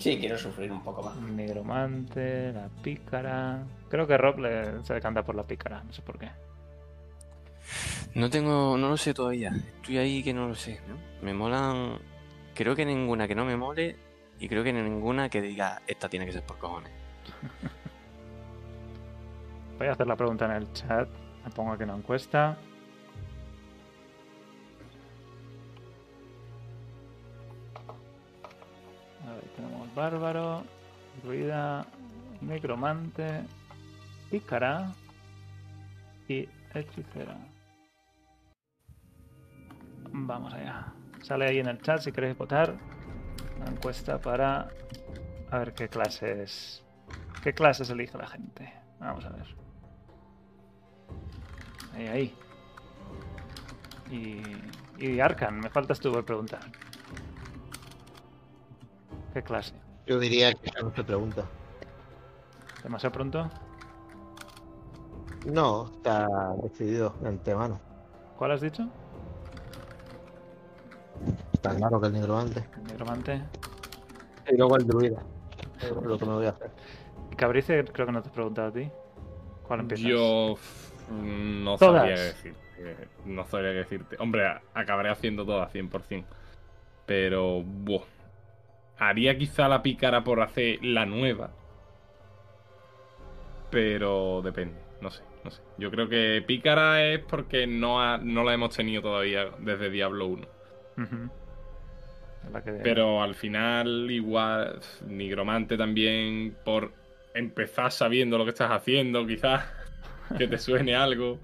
[0.00, 1.16] Sí, quiero sufrir un poco más.
[1.16, 3.62] Nigromante, la pícara.
[3.88, 6.30] Creo que Rob le- se decanta por la pícara, no sé por qué.
[8.14, 9.52] No tengo, no lo sé todavía.
[9.76, 10.80] Estoy ahí que no lo sé.
[10.88, 10.96] ¿no?
[11.22, 11.98] Me molan.
[12.54, 13.96] Creo que ninguna que no me mole
[14.40, 16.90] y creo que ninguna que diga esta tiene que ser por cojones.
[19.78, 21.08] Voy a hacer la pregunta en el chat.
[21.44, 22.56] Me pongo aquí una encuesta.
[29.30, 30.64] A tenemos bárbaro,
[31.22, 31.86] druida,
[32.40, 33.44] necromante,
[34.30, 34.92] pícara
[36.26, 37.36] y hechicera.
[40.10, 40.92] Vamos allá.
[41.22, 42.74] Sale ahí en el chat si queréis votar.
[43.56, 44.68] Una encuesta para
[45.50, 46.82] a ver qué clases
[47.42, 48.72] qué clases elige la gente.
[48.98, 49.46] Vamos a ver.
[51.94, 52.34] Ahí, ahí.
[54.10, 56.60] Y, y Arkan, me faltas tú por preguntar.
[59.32, 59.74] ¿Qué clase?
[60.06, 61.44] Yo diría que eso no se pregunta.
[62.82, 63.50] ¿Demasiado pronto?
[65.46, 66.26] No, está
[66.62, 67.80] decidido de antemano.
[68.36, 68.88] ¿Cuál has dicho?
[71.52, 72.64] Está claro que el nigromante.
[72.76, 73.42] El Negromante.
[74.50, 75.22] Y luego el druida.
[75.80, 76.70] Es lo que me voy a hacer.
[77.36, 78.90] Cabrice, creo que no te he preguntado a ti.
[79.62, 80.06] ¿Cuál empiezas?
[80.06, 80.54] Yo
[81.10, 82.02] no Todas.
[82.02, 83.08] sabría decirte.
[83.26, 84.16] No sabría qué decirte.
[84.18, 86.24] Hombre, acabaré haciendo todas 100%.
[87.06, 88.02] Pero, buah.
[89.00, 91.50] Haría quizá la pícara por hacer la nueva.
[93.70, 94.74] Pero depende.
[95.00, 95.62] No sé, no sé.
[95.78, 100.26] Yo creo que pícara es porque no, ha- no la hemos tenido todavía desde Diablo
[100.26, 100.46] 1.
[100.98, 101.30] Ujú.
[102.46, 106.92] Es la que- Pero al final, igual, Nigromante también, por
[107.34, 109.64] empezar sabiendo lo que estás haciendo, quizás,
[110.38, 111.38] que te suene algo.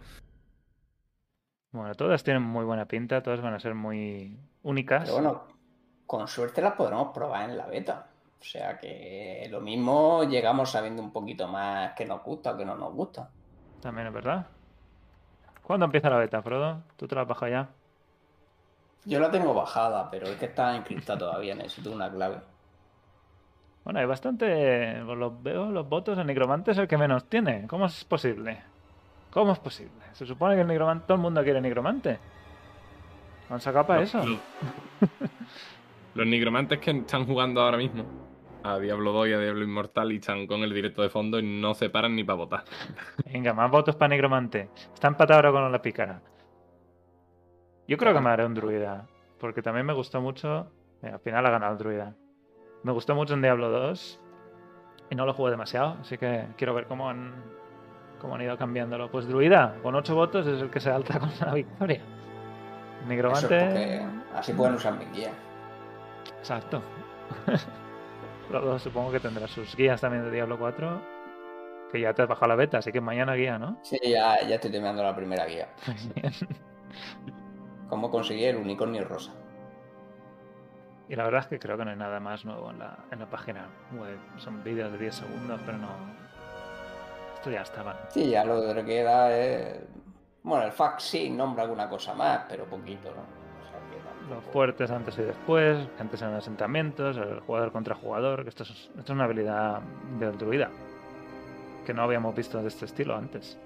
[1.72, 5.02] Bueno, todas tienen muy buena pinta, todas van a ser muy únicas.
[5.04, 5.46] Pero bueno,
[6.06, 8.06] con suerte las podremos probar en la beta.
[8.40, 12.64] O sea que lo mismo llegamos sabiendo un poquito más que nos gusta o que
[12.64, 13.28] no nos gusta.
[13.80, 14.46] También es verdad.
[15.62, 16.82] ¿Cuándo empieza la beta, Frodo?
[16.96, 17.68] ¿Tú te la has bajado ya?
[19.04, 22.38] Yo la tengo bajada, pero es que está encriptada todavía, necesito una clave.
[23.84, 25.00] Bueno, hay bastante.
[25.06, 26.18] por Los veo, los votos.
[26.18, 27.66] El nigromante es el que menos tiene.
[27.68, 28.60] ¿Cómo es posible?
[29.30, 29.92] ¿Cómo es posible?
[30.12, 31.04] Se supone que el nigromante.
[31.06, 32.18] Todo el mundo quiere nigromante.
[33.48, 34.24] ¿Han sacado para Los- eso?
[34.26, 34.38] Los,
[36.16, 38.04] los nigromantes que están jugando ahora mismo
[38.64, 41.42] a Diablo 2 y a Diablo Inmortal y están con el directo de fondo y
[41.42, 42.64] no se paran ni para votar.
[43.24, 44.70] Venga, más votos para nigromante.
[44.94, 46.20] Está empatado ahora con la pícara.
[47.86, 49.06] Yo creo que me haré un druida.
[49.38, 50.70] Porque también me gustó mucho.
[51.02, 52.16] al final ha ganado el druida.
[52.82, 54.20] Me gustó mucho en Diablo 2.
[55.10, 57.34] Y no lo jugué demasiado, así que quiero ver cómo han,
[58.20, 59.08] cómo han ido cambiándolo.
[59.10, 61.98] Pues Druida, con 8 votos, es el que se alza con la victoria.
[61.98, 63.60] Eso es Nigromante.
[63.60, 65.30] porque así pueden usar mi guía.
[66.38, 66.82] Exacto.
[68.50, 71.16] Luego supongo que tendrá sus guías también de Diablo 4.
[71.92, 73.78] Que ya te has bajado la beta, así que mañana guía, ¿no?
[73.82, 75.68] Sí, ya, ya estoy terminando la primera guía.
[76.14, 76.32] Bien.
[77.88, 79.32] Cómo conseguir el unicornio rosa.
[81.08, 83.20] Y la verdad es que creo que no hay nada más nuevo en la, en
[83.20, 84.18] la página web.
[84.38, 85.88] Son vídeos de 10 segundos, pero no.
[87.36, 87.96] Esto ya estaban.
[88.08, 89.78] Sí, ya lo que queda es.
[90.42, 93.45] Bueno, el fax sí nombra alguna cosa más, pero poquito, ¿no?
[94.28, 98.70] Los fuertes antes y después, antes en asentamientos, el jugador contra jugador, que esto es,
[98.70, 99.80] esto es una habilidad
[100.18, 100.70] del druida.
[101.84, 103.56] Que no habíamos visto de este estilo antes.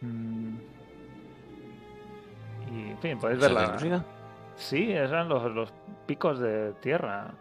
[0.00, 0.56] Mm.
[2.72, 3.76] Y en fin, podéis ¿Eso es verla.
[3.76, 4.04] druida?
[4.56, 5.72] Sí, eran los, los
[6.06, 7.32] picos de tierra.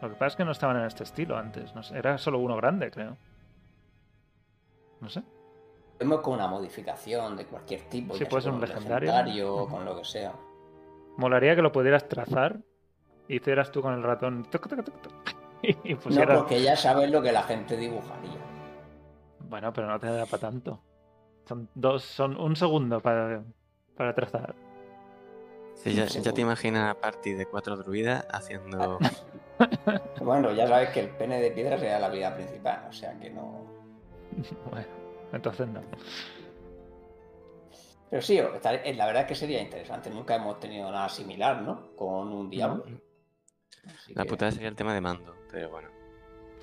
[0.00, 1.74] Lo que pasa es que no estaban en este estilo antes.
[1.74, 3.16] No sé, era solo uno grande, creo.
[5.00, 5.22] No sé.
[5.98, 8.14] Vemos con una modificación de cualquier tipo.
[8.14, 9.66] Sí, puede ser un legendario.
[9.66, 10.32] con lo que sea.
[11.16, 12.60] Molaría que lo pudieras trazar
[13.26, 15.12] y hicieras tú con el ratón toc, toc, toc, toc,
[15.62, 16.38] y y No, pusieras.
[16.38, 18.38] porque ya sabes lo que la gente dibujaría.
[19.40, 20.80] Bueno, pero no te da para tanto.
[21.46, 23.42] Son dos, son un segundo para,
[23.96, 24.54] para trazar.
[25.74, 28.98] Sí, ya, te imaginas a party de cuatro druidas haciendo.
[30.20, 33.30] Bueno, ya sabes que el pene de piedra sería la habilidad principal, o sea que
[33.30, 33.64] no.
[34.70, 34.86] Bueno,
[35.32, 35.80] entonces no.
[38.10, 40.10] Pero sí, eh, la verdad es que sería interesante.
[40.10, 41.94] Nunca hemos tenido nada similar, ¿no?
[41.94, 42.84] Con un diablo.
[43.86, 45.88] Así La que- putada sería el tema de mando, pero bueno.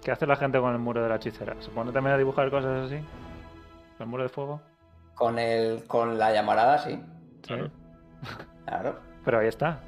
[0.03, 1.55] ¿Qué hace la gente con el muro de la hechicera?
[1.61, 2.99] ¿Se pone también a dibujar cosas así?
[3.99, 4.61] ¿El muro de fuego?
[5.15, 6.99] Con el, con la llamarada, sí.
[7.47, 7.55] Sí.
[8.65, 8.99] Claro.
[9.25, 9.79] Pero ahí está.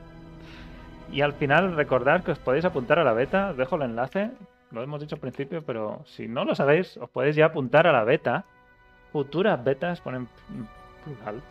[1.12, 4.32] Y al final recordad que os podéis apuntar a la beta, dejo el enlace,
[4.72, 7.94] lo hemos dicho al principio, pero si no lo sabéis, os podéis ya apuntar a
[7.94, 8.44] la beta.
[9.18, 10.28] Futuras betas, ponen
[11.04, 11.42] plural.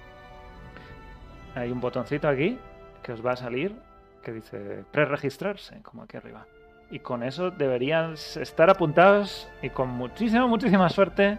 [1.57, 2.61] Hay un botoncito aquí
[3.03, 3.75] que os va a salir
[4.23, 6.47] que dice preregistrarse, como aquí arriba.
[6.93, 11.39] Y con eso deberían estar apuntados y con muchísima, muchísima suerte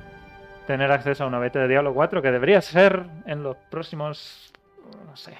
[0.68, 4.52] tener acceso a una beta de Diablo 4 que debería ser en los próximos,
[5.06, 5.38] no sé,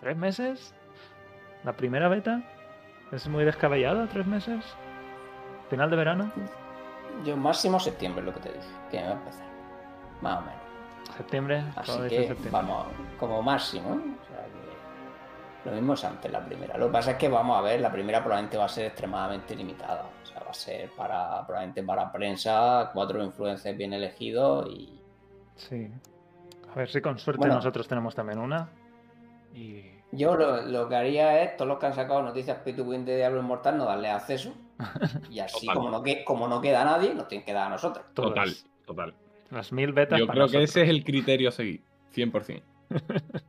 [0.00, 0.74] ¿Tres meses?
[1.62, 2.42] ¿La primera beta?
[3.12, 4.08] ¿Es muy descabellado?
[4.08, 4.64] ¿Tres meses?
[5.68, 6.32] ¿Final de verano?
[7.22, 9.49] Yo máximo septiembre, lo que te dije, que me va a empezar.
[10.20, 10.60] Más o menos.
[11.16, 11.64] ¿Septiembre?
[11.76, 12.50] Así que septiembre.
[12.50, 12.86] vamos,
[13.18, 13.98] como máximo, ¿eh?
[14.22, 16.78] O sea que lo mismo es antes la primera.
[16.78, 19.54] Lo que pasa es que vamos a ver, la primera probablemente va a ser extremadamente
[19.54, 20.04] limitada.
[20.22, 25.00] O sea, va a ser para probablemente para prensa, cuatro influencers bien elegidos y
[25.56, 25.90] Sí.
[26.72, 27.56] A ver si con suerte Bueno.
[27.56, 28.70] nosotros tenemos también una.
[29.54, 29.82] Y.
[30.12, 33.40] yo lo, lo que haría es, todos los que han sacado noticias P2Win de Diablo
[33.40, 34.52] Inmortal, no darle acceso.
[35.30, 38.06] Y así, como no, que, como no queda nadie, nos tienen que dar a nosotros.
[38.14, 38.50] Total,
[38.86, 39.14] total.
[39.50, 41.82] Las mil betas Yo para creo que ese es el criterio a seguir.
[42.14, 42.62] 100%.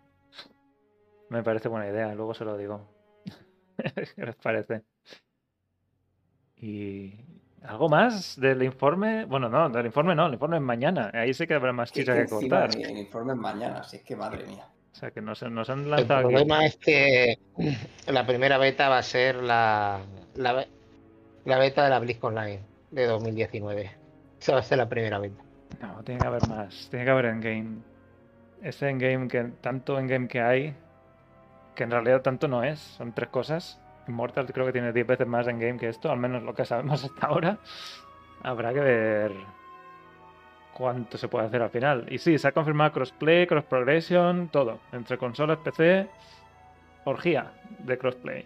[1.29, 2.87] Me parece buena idea, luego se lo digo.
[4.15, 4.81] ¿Qué les parece?
[6.57, 7.13] Y.
[7.63, 9.25] ¿Algo más del informe?
[9.25, 11.11] Bueno, no, del informe no, el informe es mañana.
[11.13, 12.75] Ahí sí que habrá más chicha que cortar.
[12.75, 14.67] ni- El informe es mañana, así es que madre mía.
[14.91, 16.27] O sea, que nos, nos han El lanzado aquí.
[16.29, 17.37] problema es que
[18.07, 19.99] la primera beta va a ser la,
[20.35, 20.67] la, be-
[21.45, 23.91] la beta de la BlizzCon Online de 2019.
[24.41, 25.43] Esa va a ser la primera beta.
[25.79, 26.87] No, tiene que haber más.
[26.89, 27.77] Tiene que haber endgame.
[28.61, 30.75] Ese endgame que tanto endgame que hay,
[31.75, 32.79] que en realidad tanto no es.
[32.79, 33.79] Son tres cosas.
[34.07, 37.03] Immortal creo que tiene 10 veces más endgame que esto, al menos lo que sabemos
[37.05, 37.57] hasta ahora.
[38.43, 39.31] Habrá que ver
[40.73, 42.07] cuánto se puede hacer al final.
[42.09, 44.79] Y sí, se ha confirmado crossplay, cross progression, todo.
[44.91, 46.09] Entre consolas, PC,
[47.05, 48.45] orgía de crossplay.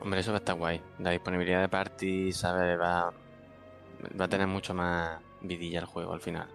[0.00, 0.80] Hombre, eso va a estar guay.
[1.00, 2.78] La disponibilidad de party, ¿sabes?
[2.78, 3.12] Va,
[4.20, 6.48] va a tener mucho más vidilla el juego al final.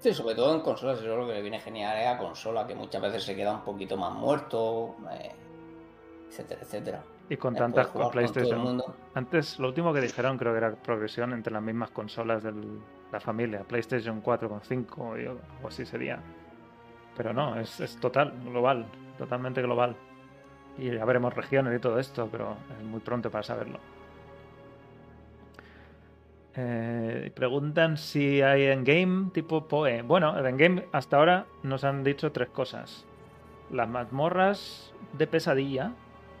[0.00, 2.66] Sí, sobre todo en consolas, eso es lo que le viene genial es a consola,
[2.66, 5.32] que muchas veces se queda un poquito más muerto, eh,
[6.28, 7.02] etcétera, etcétera.
[7.30, 8.60] Y con Eh, tantas con PlayStation.
[8.60, 8.94] mundo.
[9.14, 12.52] Antes, lo último que dijeron creo que era progresión entre las mismas consolas de
[13.10, 13.64] la familia.
[13.64, 16.20] PlayStation 4 con 5 y algo así sería.
[17.16, 18.86] Pero no, es, es total, global,
[19.18, 19.96] totalmente global.
[20.78, 23.78] Y ya veremos regiones y todo esto, pero es muy pronto para saberlo.
[26.60, 30.02] Eh, preguntan si hay endgame tipo PoE.
[30.02, 33.06] Bueno, el endgame hasta ahora nos han dicho tres cosas.
[33.70, 35.92] Las mazmorras de pesadilla,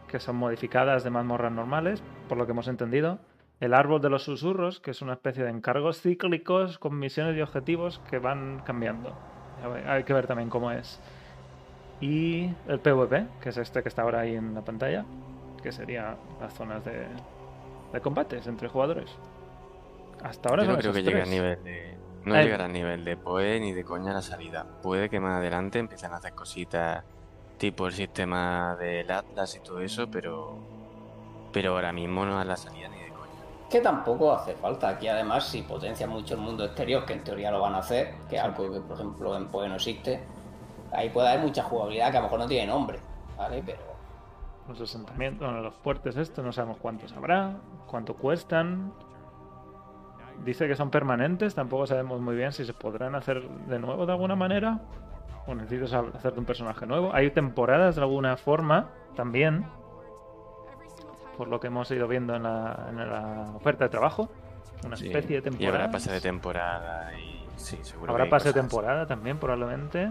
[0.08, 3.20] que son modificadas de mazmorras normales, por lo que hemos entendido.
[3.60, 7.40] El árbol de los susurros, que es una especie de encargos cíclicos con misiones y
[7.40, 9.16] objetivos que van cambiando.
[9.86, 11.00] Hay que ver también cómo es.
[12.00, 15.04] Y el PvP, que es este que está ahora ahí en la pantalla.
[15.62, 17.06] que serían las zonas de,
[17.92, 19.16] de combates entre jugadores.
[20.24, 21.96] Hasta ahora Yo no creo que llegue a nivel de.
[22.24, 22.42] No Eh.
[22.44, 24.66] llegará a nivel de PoE ni de coña la salida.
[24.82, 27.04] Puede que más adelante empiecen a hacer cositas
[27.58, 30.58] tipo el sistema del Atlas y todo eso, pero.
[31.52, 33.32] Pero ahora mismo no a la salida ni de coña.
[33.70, 34.88] Que tampoco hace falta.
[34.90, 38.14] Aquí además, si potencia mucho el mundo exterior, que en teoría lo van a hacer,
[38.28, 40.20] que es algo que por ejemplo en PoE no existe,
[40.92, 42.98] ahí puede haber mucha jugabilidad que a lo mejor no tiene nombre,
[43.36, 43.62] ¿vale?
[43.64, 43.80] Pero
[44.68, 47.56] Los asentamientos, bueno, los fuertes estos, no sabemos cuántos habrá,
[47.86, 48.92] cuánto cuestan.
[50.44, 54.12] Dice que son permanentes, tampoco sabemos muy bien si se podrán hacer de nuevo de
[54.12, 54.78] alguna manera.
[55.46, 57.10] O necesitas ha- hacerte un personaje nuevo.
[57.14, 59.64] Hay temporadas de alguna forma también,
[61.36, 64.28] por lo que hemos ido viendo en la, en la oferta de trabajo.
[64.84, 65.78] Una Sí, especie de Y temporada.
[65.84, 67.44] habrá pase de temporada y.
[67.56, 68.12] Sí, seguro.
[68.12, 70.10] Habrá que pase de temporada también, probablemente.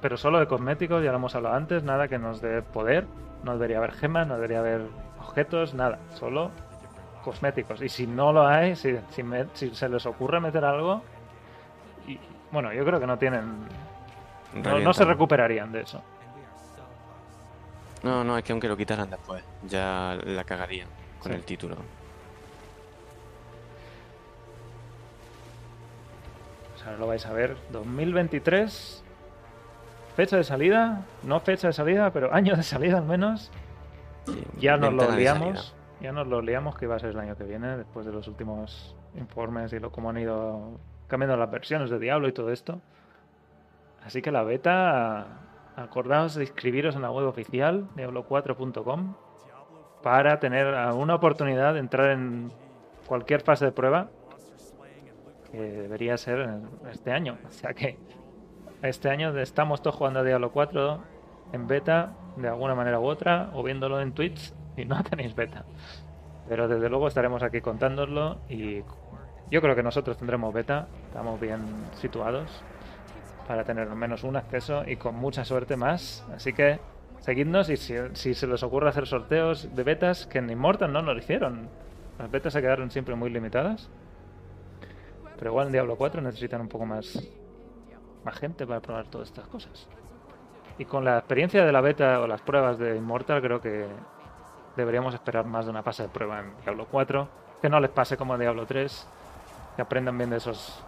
[0.00, 3.06] Pero solo de cosméticos, ya lo hemos hablado antes, nada que nos dé poder.
[3.44, 4.82] No debería haber gemas, no debería haber
[5.20, 5.98] objetos, nada.
[6.14, 6.50] Solo
[7.24, 7.80] cosméticos.
[7.82, 11.02] Y si no lo hay, si, si, me- si se les ocurre meter algo.
[12.06, 12.18] Y,
[12.52, 13.66] bueno, yo creo que no tienen.
[14.62, 16.02] No, no se recuperarían de eso.
[18.02, 20.88] No, no, es que aunque lo quitaran después, ya la cagarían
[21.20, 21.36] con Sí.
[21.38, 21.76] el título.
[26.74, 27.56] O sea, lo vais a ver.
[27.70, 29.02] 2023.
[30.16, 31.02] Fecha de salida.
[31.22, 33.50] No fecha de salida, pero año de salida al menos.
[34.26, 35.74] Sí, Ya nos lo liamos.
[36.04, 38.28] Ya nos lo liamos que va a ser el año que viene, después de los
[38.28, 40.78] últimos informes y lo cómo han ido
[41.08, 42.78] cambiando las versiones de Diablo y todo esto.
[44.04, 45.26] Así que la beta,
[45.76, 49.14] acordaos de inscribiros en la web oficial, diablo4.com,
[50.02, 52.52] para tener una oportunidad de entrar en
[53.06, 54.10] cualquier fase de prueba,
[55.50, 56.60] que debería ser
[56.92, 57.38] este año.
[57.48, 57.96] O sea que
[58.82, 61.02] este año estamos todos jugando a Diablo 4
[61.54, 65.64] en beta de alguna manera u otra o viéndolo en Twitch y no tenéis beta.
[66.48, 68.82] Pero desde luego estaremos aquí contándoslo y
[69.50, 71.60] yo creo que nosotros tendremos beta, estamos bien
[71.94, 72.62] situados
[73.46, 76.24] para tener al menos un acceso y con mucha suerte más.
[76.34, 76.80] Así que
[77.20, 81.14] seguidnos y si, se les ocurre hacer sorteos de betas, que en Immortal no nos
[81.14, 81.68] lo hicieron.
[82.18, 83.90] Las betas se quedaron siempre muy limitadas.
[85.38, 87.28] Pero igual en Diablo 4 necesitan un poco más,
[88.24, 89.88] más gente para probar todas estas cosas.
[90.78, 93.86] Y con la experiencia de la beta o las pruebas de Immortal, creo que
[94.76, 97.28] deberíamos esperar más de una fase de prueba en Diablo 4.
[97.60, 99.06] Que no les pase como a Diablo 3.
[99.76, 100.82] Que aprendan bien de esos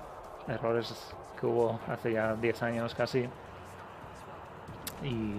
[0.48, 3.28] errores que hubo hace ya 10 años casi.
[5.02, 5.32] Y,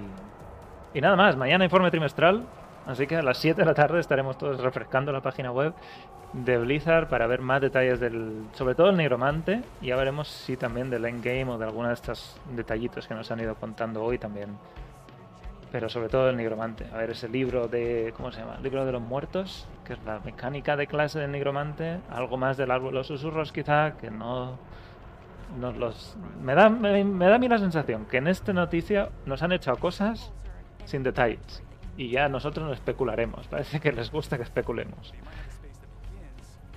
[0.94, 2.44] y nada más, mañana informe trimestral.
[2.86, 5.74] Así que a las 7 de la tarde estaremos todos refrescando la página web
[6.34, 10.58] de Blizzard para ver más detalles del, sobre todo el Nigromante, y ya veremos si
[10.58, 14.18] también del Endgame o de alguna de estos detallitos que nos han ido contando hoy
[14.18, 14.58] también.
[15.72, 16.86] Pero sobre todo el Nigromante.
[16.94, 18.14] A ver ese libro de.
[18.16, 18.56] ¿Cómo se llama?
[18.56, 22.00] El libro de los muertos, que es la mecánica de clase del Nigromante.
[22.10, 24.58] Algo más del árbol de los susurros, quizá, que no.
[25.60, 26.18] Nos los.
[26.42, 29.78] Me da, me, da a mí la sensación que en esta noticia nos han echado
[29.78, 30.32] cosas
[30.86, 31.64] sin detalles.
[31.98, 33.48] Y ya nosotros nos especularemos.
[33.48, 35.14] Parece que les gusta que especulemos.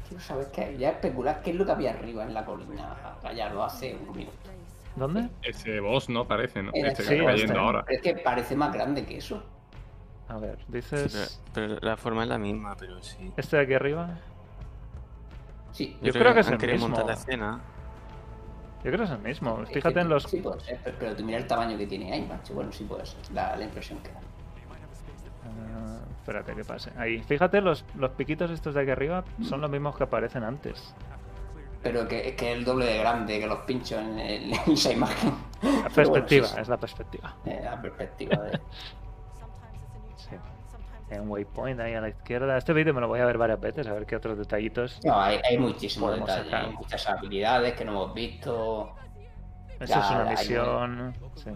[0.09, 2.97] quiero saber qué, ya especular qué es lo que había arriba en la colina.
[3.23, 4.51] Gallardo hace un minuto.
[4.97, 5.29] ¿Dónde?
[5.43, 6.71] Ese boss no parece, ¿no?
[6.75, 7.59] Este que sí, está cayendo este.
[7.59, 7.85] ahora.
[7.89, 9.43] Es que parece más grande que eso.
[10.29, 11.41] A ver, Sí, dices.
[11.53, 13.33] pero, pero la forma es la misma, pero sí.
[13.37, 14.19] Este de aquí arriba.
[15.73, 16.89] Sí, Yo creo que es han el querido mismo.
[16.89, 17.61] montar la escena.
[18.83, 19.61] Yo creo que es el mismo.
[19.63, 20.23] Es que Fíjate en los.
[20.25, 22.55] Sí, puede ser, pero, pero tú mira el tamaño que tiene ahí, macho.
[22.55, 23.19] Bueno, sí puede ser.
[23.33, 24.21] La, la impresión que da.
[25.47, 26.91] Ah, espérate que pase.
[26.97, 27.23] Ahí.
[27.23, 30.95] Fíjate, los, los piquitos estos de aquí arriba son los mismos que aparecen antes.
[31.83, 34.73] Pero que es que es el doble de grande que los pinchos en, el- en
[34.73, 35.33] esa imagen.
[35.63, 37.37] La bueno, perspectiva, es la perspectiva.
[37.47, 38.61] Eh, la perspectiva de.
[40.17, 40.37] Sí.
[41.11, 42.57] En Waypoint ahí a la izquierda.
[42.57, 45.01] Este vídeo me lo voy a ver varias veces, a ver qué otros detallitos.
[45.05, 48.93] No, hay, hay muchísimos detalles, hay muchas habilidades que no hemos visto.
[49.81, 51.15] Esa Ya, es una hay- misión.
[51.37, 51.51] Sí.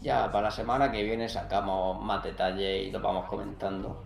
[0.00, 4.02] Ya para la semana que viene sacamos más detalles y los vamos comentando.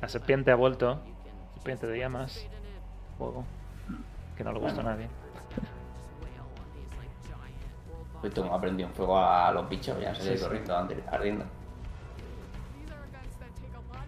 [0.00, 1.00] La serpiente ha vuelto.
[1.54, 2.46] Serpiente de llamas.
[3.16, 3.44] Fuego.
[4.40, 5.06] Que no le gusta a nadie.
[8.22, 10.74] Pues tú hemos aprendido un fuego a los bichos, ya se Sí, sí, corriendo,
[11.10, 11.44] ardiendo.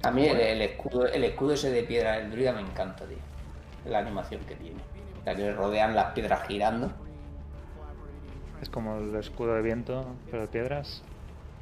[0.05, 3.19] A mí el, el escudo, el escudo ese de piedra del druida me encanta, tío.
[3.85, 4.81] La animación que tiene.
[5.27, 6.91] La que rodean las piedras girando.
[8.63, 11.03] Es como el escudo de viento, pero de piedras.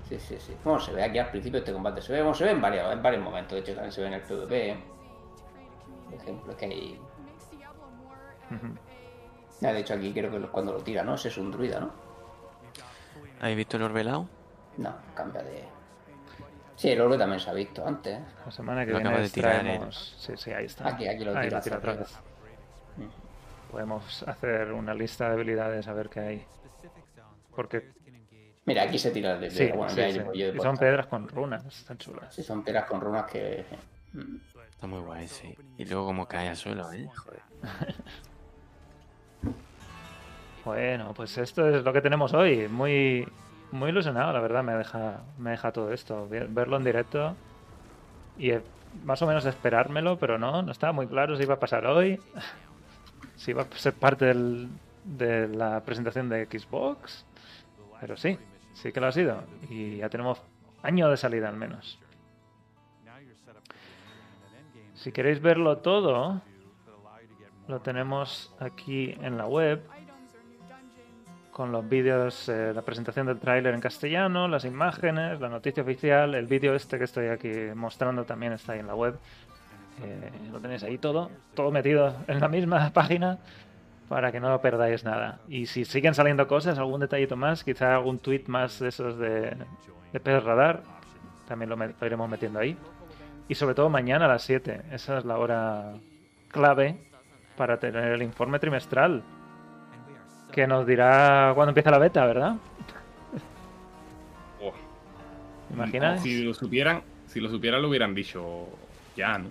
[0.09, 0.55] Sí, sí, sí.
[0.63, 2.03] Bueno, se ve aquí al principio de este combate.
[2.03, 3.55] Se ve, bueno, se ve en, varios, en varios momentos.
[3.55, 4.77] De hecho, también se ve en el PvP.
[6.05, 7.01] Por ejemplo, que hay.
[9.61, 11.15] Ya, de hecho, aquí creo que cuando lo tira, ¿no?
[11.15, 11.93] Ese es un druida, ¿no?
[13.41, 14.29] ¿Habéis visto el orbelado?
[14.77, 15.65] No, cambia de.
[16.77, 18.19] Sí, el orbe también se ha visto antes.
[18.19, 18.25] ¿eh?
[18.47, 20.15] La semana que Lo viene acaba de tirar, traemos...
[20.19, 20.89] Sí, sí, ahí está.
[20.89, 22.19] Aquí, aquí lo ahí tira lo tira hacia otra vez.
[23.71, 26.47] Podemos hacer una lista de habilidades a ver qué hay.
[27.55, 27.93] Porque
[28.65, 30.19] Mira, aquí se tira sí, de bueno, sí, ya sí.
[30.19, 32.35] llevo yo de Y son piedras con runas, están chulas.
[32.35, 33.65] Sí, son piedras con runas que.
[34.15, 34.37] mm,
[34.71, 35.55] Está muy guay, sí.
[35.77, 37.09] Y luego como cae al suelo, ¿eh?
[37.15, 37.43] Joder.
[40.65, 42.69] Bueno, pues esto es lo que tenemos hoy.
[42.69, 43.27] Muy,
[43.73, 46.29] muy ilusionado, la verdad, me deja, me deja todo esto.
[46.29, 47.35] Ver- Verlo en directo
[48.37, 48.63] y eh,
[49.05, 52.21] más o menos esperármelo, pero no, no estaba muy claro si iba a pasar hoy,
[53.37, 54.69] si iba a ser parte del-
[55.05, 57.25] de la presentación de Xbox,
[58.01, 58.39] pero sí,
[58.75, 59.43] sí que lo ha sido.
[59.71, 60.43] Y ya tenemos
[60.83, 61.99] año de salida al menos.
[64.95, 66.43] Si queréis verlo todo,
[67.71, 69.81] lo tenemos aquí en la web
[71.53, 76.35] con los vídeos, eh, la presentación del tráiler en castellano, las imágenes, la noticia oficial,
[76.35, 79.19] el vídeo este que estoy aquí mostrando también está ahí en la web.
[80.03, 83.39] Eh, lo tenéis ahí todo, todo metido en la misma página
[84.09, 85.41] para que no perdáis nada.
[85.49, 89.57] Y si siguen saliendo cosas, algún detallito más, quizá algún tweet más de esos de,
[90.13, 90.83] de PS Radar,
[91.47, 92.77] también lo, me- lo iremos metiendo ahí.
[93.49, 95.93] Y sobre todo mañana a las 7, esa es la hora
[96.49, 97.10] clave
[97.61, 99.23] para tener el informe trimestral
[100.51, 102.57] que nos dirá cuándo empieza la beta, ¿verdad?
[104.63, 104.73] Oh.
[105.71, 106.23] ¿Imagináis?
[106.23, 108.67] Si lo supieran, si lo supieran lo hubieran dicho
[109.15, 109.51] ya, ¿no?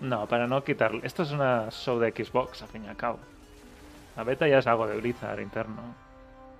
[0.00, 1.00] No, para no quitarlo.
[1.02, 3.18] Esto es una show de Xbox, al fin y al cabo.
[4.16, 5.82] La beta ya es algo de Blizzard interno.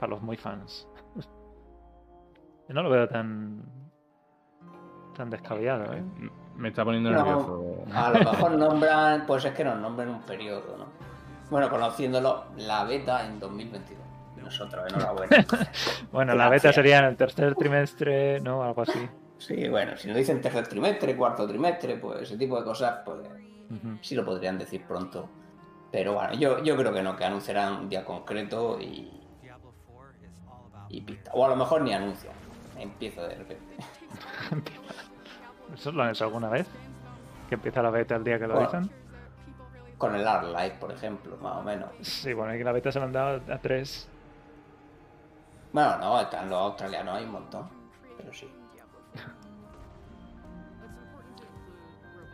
[0.01, 0.85] Para los muy fans.
[2.69, 3.63] Yo no lo veo tan.
[5.17, 6.03] tan descabellado, ¿eh?
[6.59, 7.85] Me está poniendo No, nervioso.
[7.95, 10.87] a lo mejor nombran, pues es que nos nombren un periodo, ¿no?
[11.51, 13.99] Bueno, conociéndolo, la beta en 2022.
[14.37, 15.47] Nosotros, enhorabuena.
[16.13, 18.63] Bueno, la beta sería en el tercer trimestre, ¿no?
[18.63, 19.09] Algo así.
[19.39, 23.21] Sí, bueno, si nos dicen tercer trimestre, cuarto trimestre, pues ese tipo de cosas, pues
[24.01, 25.29] sí lo podrían decir pronto.
[25.93, 29.11] Pero bueno, yo, yo creo que no, que anunciarán un día concreto y,
[30.89, 31.31] y pista.
[31.35, 32.35] O a lo mejor ni anuncian.
[32.79, 33.77] Empieza de repente.
[35.75, 36.67] ¿Eso lo han hecho alguna vez?
[37.49, 38.67] Que empieza la beta el día que lo Bueno.
[38.69, 38.91] dicen.
[39.97, 41.91] Con el Art Life, por ejemplo, más o menos.
[42.03, 44.09] Sí, bueno, aquí la beta se lo han dado a tres.
[45.73, 47.69] Bueno, no, están los australianos, hay un montón.
[48.17, 48.49] Pero sí.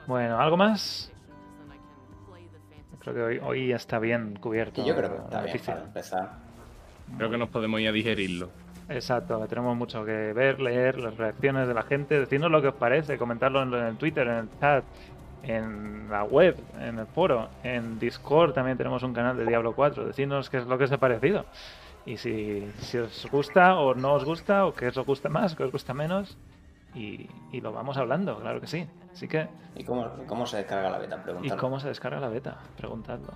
[0.06, 1.10] Bueno, ¿algo más?
[3.00, 4.82] Creo que hoy, hoy ya está bien cubierto.
[4.82, 6.32] Que yo creo que la está bien para empezar.
[7.16, 8.50] Creo que nos podemos ir a digerirlo.
[8.88, 12.68] Exacto, que tenemos mucho que ver, leer, las reacciones de la gente, decirnos lo que
[12.68, 14.84] os parece, comentarlo en, en el Twitter, en el chat,
[15.42, 20.06] en la web, en el foro, en Discord también tenemos un canal de Diablo 4,
[20.06, 21.46] decirnos qué es lo que os ha parecido.
[22.06, 25.64] Y si, si os gusta o no os gusta, o qué os gusta más, qué
[25.64, 26.36] os gusta menos,
[26.94, 28.86] y, y lo vamos hablando, claro que sí.
[29.12, 31.16] Así que, ¿Y cómo, cómo se descarga la beta?
[31.16, 31.60] ¿y Preguntadlo.
[31.60, 32.58] cómo se descarga la beta?
[32.76, 33.32] Preguntadlo.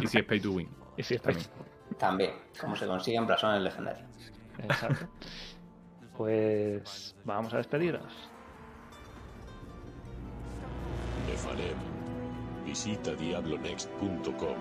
[0.00, 0.68] Y si es pay to win.
[0.98, 1.46] Y si es También.
[1.98, 2.30] También.
[2.60, 4.08] ¿Cómo se consiguen blasones legendarios?
[4.62, 5.08] Exacto.
[6.16, 8.12] Pues vamos a despediros.
[11.28, 11.76] Nefarem.
[12.64, 14.56] Visita diablonext.com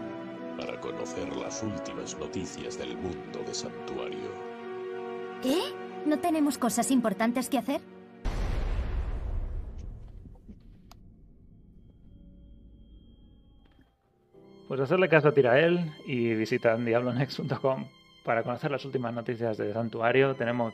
[0.58, 4.30] para conocer las últimas noticias del mundo de Santuario.
[5.42, 5.58] ¿Qué?
[6.06, 7.82] ¿No tenemos cosas importantes que hacer?
[14.68, 17.97] Pues hacerle caso a Tirael y visitad diablonext.com
[18.28, 20.36] para conocer las últimas noticias de Santuario.
[20.36, 20.74] Tenemos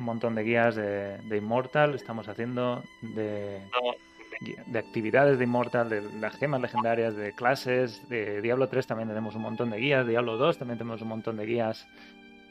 [0.00, 3.60] un montón de guías de, de Immortal, estamos haciendo de,
[4.66, 9.34] de actividades de Immortal, de las gemas legendarias, de clases, de Diablo 3 también tenemos
[9.36, 11.86] un montón de guías, Diablo 2 también tenemos un montón de guías.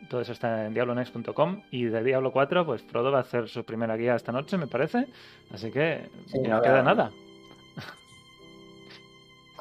[0.08, 3.64] Todo eso está en diablonext.com y de Diablo 4 pues Frodo va a hacer su
[3.64, 5.08] primera guía esta noche, me parece.
[5.52, 7.10] Así que Sí, no queda nada.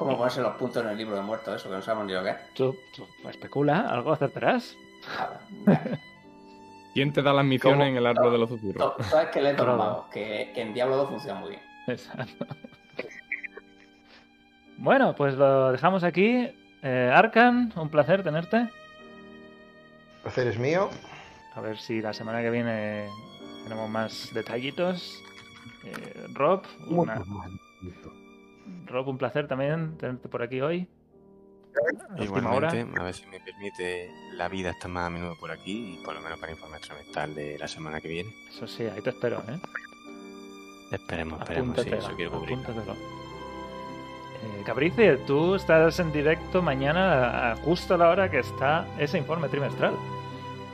[0.05, 1.55] ¿Cómo ponerse los puntos en el libro de muertos?
[1.55, 2.53] Eso que no sabemos ni lo que es.
[2.55, 4.75] Tú, tú especula, algo acertarás.
[6.93, 7.89] ¿Quién te da las misiones ¿Cómo?
[7.89, 8.95] en el árbol de los susurros?
[8.97, 9.77] To- Sabes que lees los Frodo.
[9.77, 11.61] magos, que, que en Diablo 2 funciona muy bien.
[11.87, 12.45] Exacto.
[14.77, 16.49] Bueno, pues lo dejamos aquí.
[16.81, 18.57] Eh, Arkan, un placer tenerte.
[18.57, 18.69] El
[20.23, 20.89] placer es mío.
[21.55, 23.07] A ver si la semana que viene
[23.63, 25.21] tenemos más detallitos.
[25.85, 27.21] Eh, Rob, una-
[28.85, 30.87] Rob, un placer también tenerte por aquí hoy.
[32.17, 36.05] Igualmente, a ver si me permite la vida estar más a menudo por aquí y
[36.05, 38.29] por lo menos para informar trimestral de la semana que viene.
[38.49, 39.59] Eso sí, ahí te espero, ¿eh?
[40.91, 42.59] Esperemos, esperemos, sí, eso quiero cubrir.
[42.59, 42.93] apúntatelo.
[42.93, 49.17] Eh, Caprice, tú estás en directo mañana a justo a la hora que está ese
[49.17, 49.95] informe trimestral.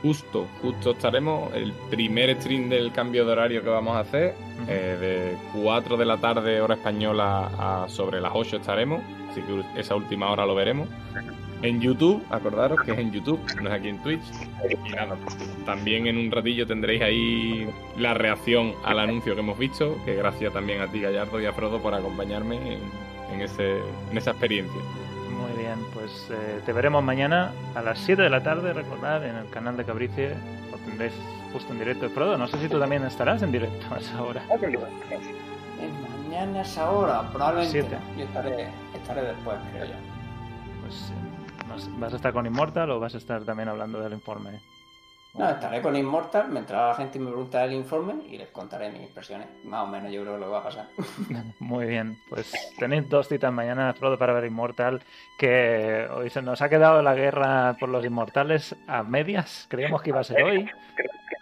[0.02, 1.52] Justo, justo estaremos.
[1.54, 4.34] El primer stream del cambio de horario que vamos a hacer,
[4.68, 9.02] eh, de 4 de la tarde, hora española, a sobre las 8 estaremos.
[9.30, 10.88] Así que esa última hora lo veremos.
[11.62, 14.22] En YouTube, acordaros que es en YouTube, no es aquí en Twitch.
[14.86, 15.16] Y nada,
[15.66, 17.68] también en un ratillo tendréis ahí
[17.98, 21.52] la reacción al anuncio que hemos visto, que gracias también a ti, Gallardo, y a
[21.52, 22.80] Frodo por acompañarme en,
[23.34, 23.76] en ese,
[24.10, 24.80] en esa experiencia.
[25.50, 29.36] Muy bien, pues eh, te veremos mañana a las 7 de la tarde, recordad, en
[29.36, 30.36] el canal de Cabrice.
[30.70, 31.12] Lo tendréis
[31.52, 32.38] justo en directo de Frodo.
[32.38, 34.42] No sé si tú también estarás en directo a esa hora.
[36.28, 37.80] Mañana a esa hora, probablemente.
[37.80, 37.96] Siete.
[38.16, 39.94] Yo estaré, estaré después, creo yo.
[40.82, 44.00] Pues, eh, no sé, ¿Vas a estar con Immortal o vas a estar también hablando
[44.00, 44.60] del informe?
[45.34, 48.48] No, estaré con Immortal, me entrará la gente y me pregunta el informe y les
[48.48, 49.46] contaré mis impresiones.
[49.64, 50.88] Más o menos yo creo que lo que va a pasar.
[51.60, 55.00] Muy bien, pues tenéis dos citas mañana, Frodo, para ver Immortal,
[55.38, 60.10] que hoy se nos ha quedado la guerra por los inmortales a medias, creíamos que
[60.10, 60.68] iba a ser hoy,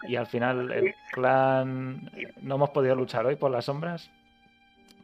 [0.06, 2.10] y al final el clan
[2.42, 4.10] no hemos podido luchar hoy por las sombras,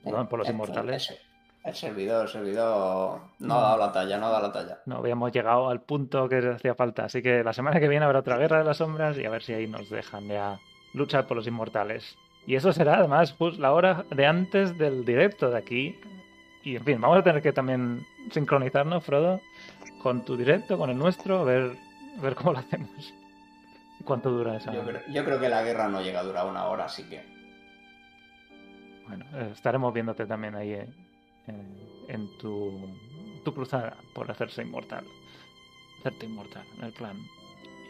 [0.03, 1.19] perdón, por los inmortales.
[1.65, 4.79] El, servidor, el servidor no ha dado la talla, no ha dado la talla.
[4.85, 8.19] No habíamos llegado al punto que hacía falta, así que la semana que viene habrá
[8.19, 10.59] otra guerra de las sombras y a ver si ahí nos dejan ya
[10.93, 12.17] luchar por los inmortales.
[12.47, 15.99] Y eso será además pues, la hora de antes del directo de aquí.
[16.63, 19.41] Y en fin, vamos a tener que también sincronizarnos, Frodo,
[20.03, 21.77] con tu directo, con el nuestro, a ver,
[22.19, 23.15] a ver cómo lo hacemos.
[24.05, 24.71] ¿Cuánto dura esa?
[24.71, 27.25] Yo creo, yo creo que la guerra no llega a durar una hora, así que.
[29.09, 30.89] Bueno, estaremos viéndote también ahí eh,
[31.47, 32.73] en, tu,
[33.45, 35.05] tu cruzada por hacerse inmortal.
[36.01, 37.17] Hacerte inmortal el plan.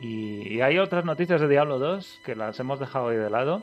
[0.01, 3.63] Y, y hay otras noticias de Diablo 2 que las hemos dejado ahí de lado.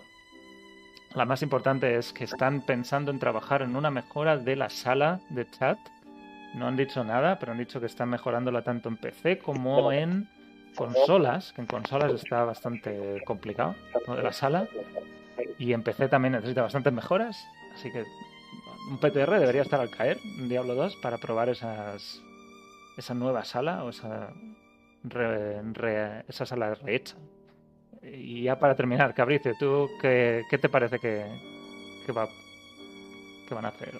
[1.13, 5.19] La más importante es que están pensando en trabajar en una mejora de la sala
[5.29, 5.77] de chat.
[6.55, 10.29] No han dicho nada, pero han dicho que están mejorándola tanto en PC como en
[10.75, 13.75] consolas, que en consolas está bastante complicado,
[14.07, 14.67] lo de la sala.
[15.57, 17.37] Y en PC también necesita bastantes mejoras,
[17.73, 18.05] así que
[18.91, 22.21] un PTR debería estar al caer Diablo 2 para probar esas
[22.97, 24.31] esa nueva sala o esa
[25.03, 27.15] re- re- esa sala rehecha.
[28.03, 31.23] Y ya para terminar, Cabricio, ¿tú qué, qué te parece que,
[32.05, 32.27] que, va,
[33.47, 33.93] que van a hacer?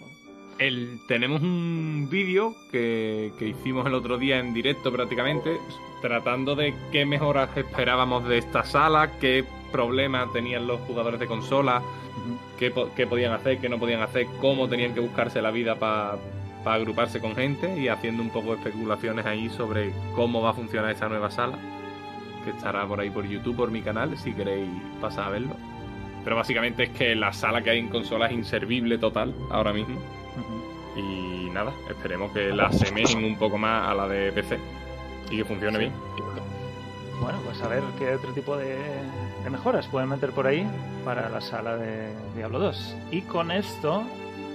[0.60, 5.58] El, tenemos un vídeo que, que hicimos el otro día en directo prácticamente,
[6.02, 11.82] tratando de qué mejoras esperábamos de esta sala, qué problemas tenían los jugadores de consola,
[12.70, 16.20] qué podían hacer, qué no podían hacer, cómo tenían que buscarse la vida para
[16.66, 20.92] agruparse con gente y haciendo un poco de especulaciones ahí sobre cómo va a funcionar
[20.92, 21.58] esta nueva sala,
[22.44, 24.70] que estará por ahí por YouTube, por mi canal, si queréis
[25.00, 25.56] pasar a verlo.
[26.24, 30.00] Pero básicamente es que la sala que hay en consola es inservible total ahora mismo.
[30.96, 34.60] Y nada, esperemos que la asemejen un poco más a la de PC
[35.32, 35.92] y que funcione bien.
[37.22, 38.76] Bueno, pues a ver qué otro tipo de,
[39.44, 40.68] de mejoras pueden meter por ahí
[41.06, 42.96] para la sala de Diablo 2.
[43.12, 44.04] Y con esto,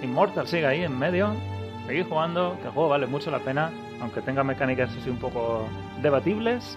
[0.03, 1.33] Immortal sigue ahí en medio.
[1.87, 3.71] Seguid jugando, que el juego vale mucho la pena,
[4.01, 5.69] aunque tenga mecánicas así un poco
[6.03, 6.77] debatibles.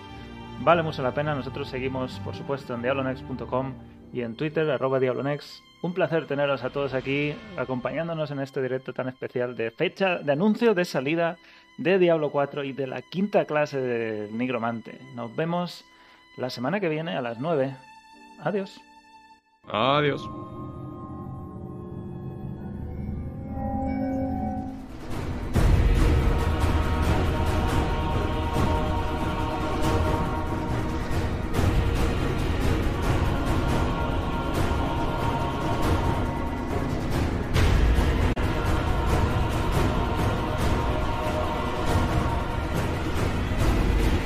[0.62, 1.34] Vale mucho la pena.
[1.34, 3.74] Nosotros seguimos, por supuesto, en diablonex.com
[4.14, 5.64] y en Twitter, arroba diablonex.
[5.82, 10.32] Un placer teneros a todos aquí acompañándonos en este directo tan especial de fecha de
[10.32, 11.38] anuncio de salida
[11.80, 15.00] de Diablo 4 y de la quinta clase de Nigromante.
[15.16, 15.86] Nos vemos
[16.38, 17.74] la semana que viene a las 9.
[18.42, 18.82] Adiós.
[19.68, 20.30] Adiós.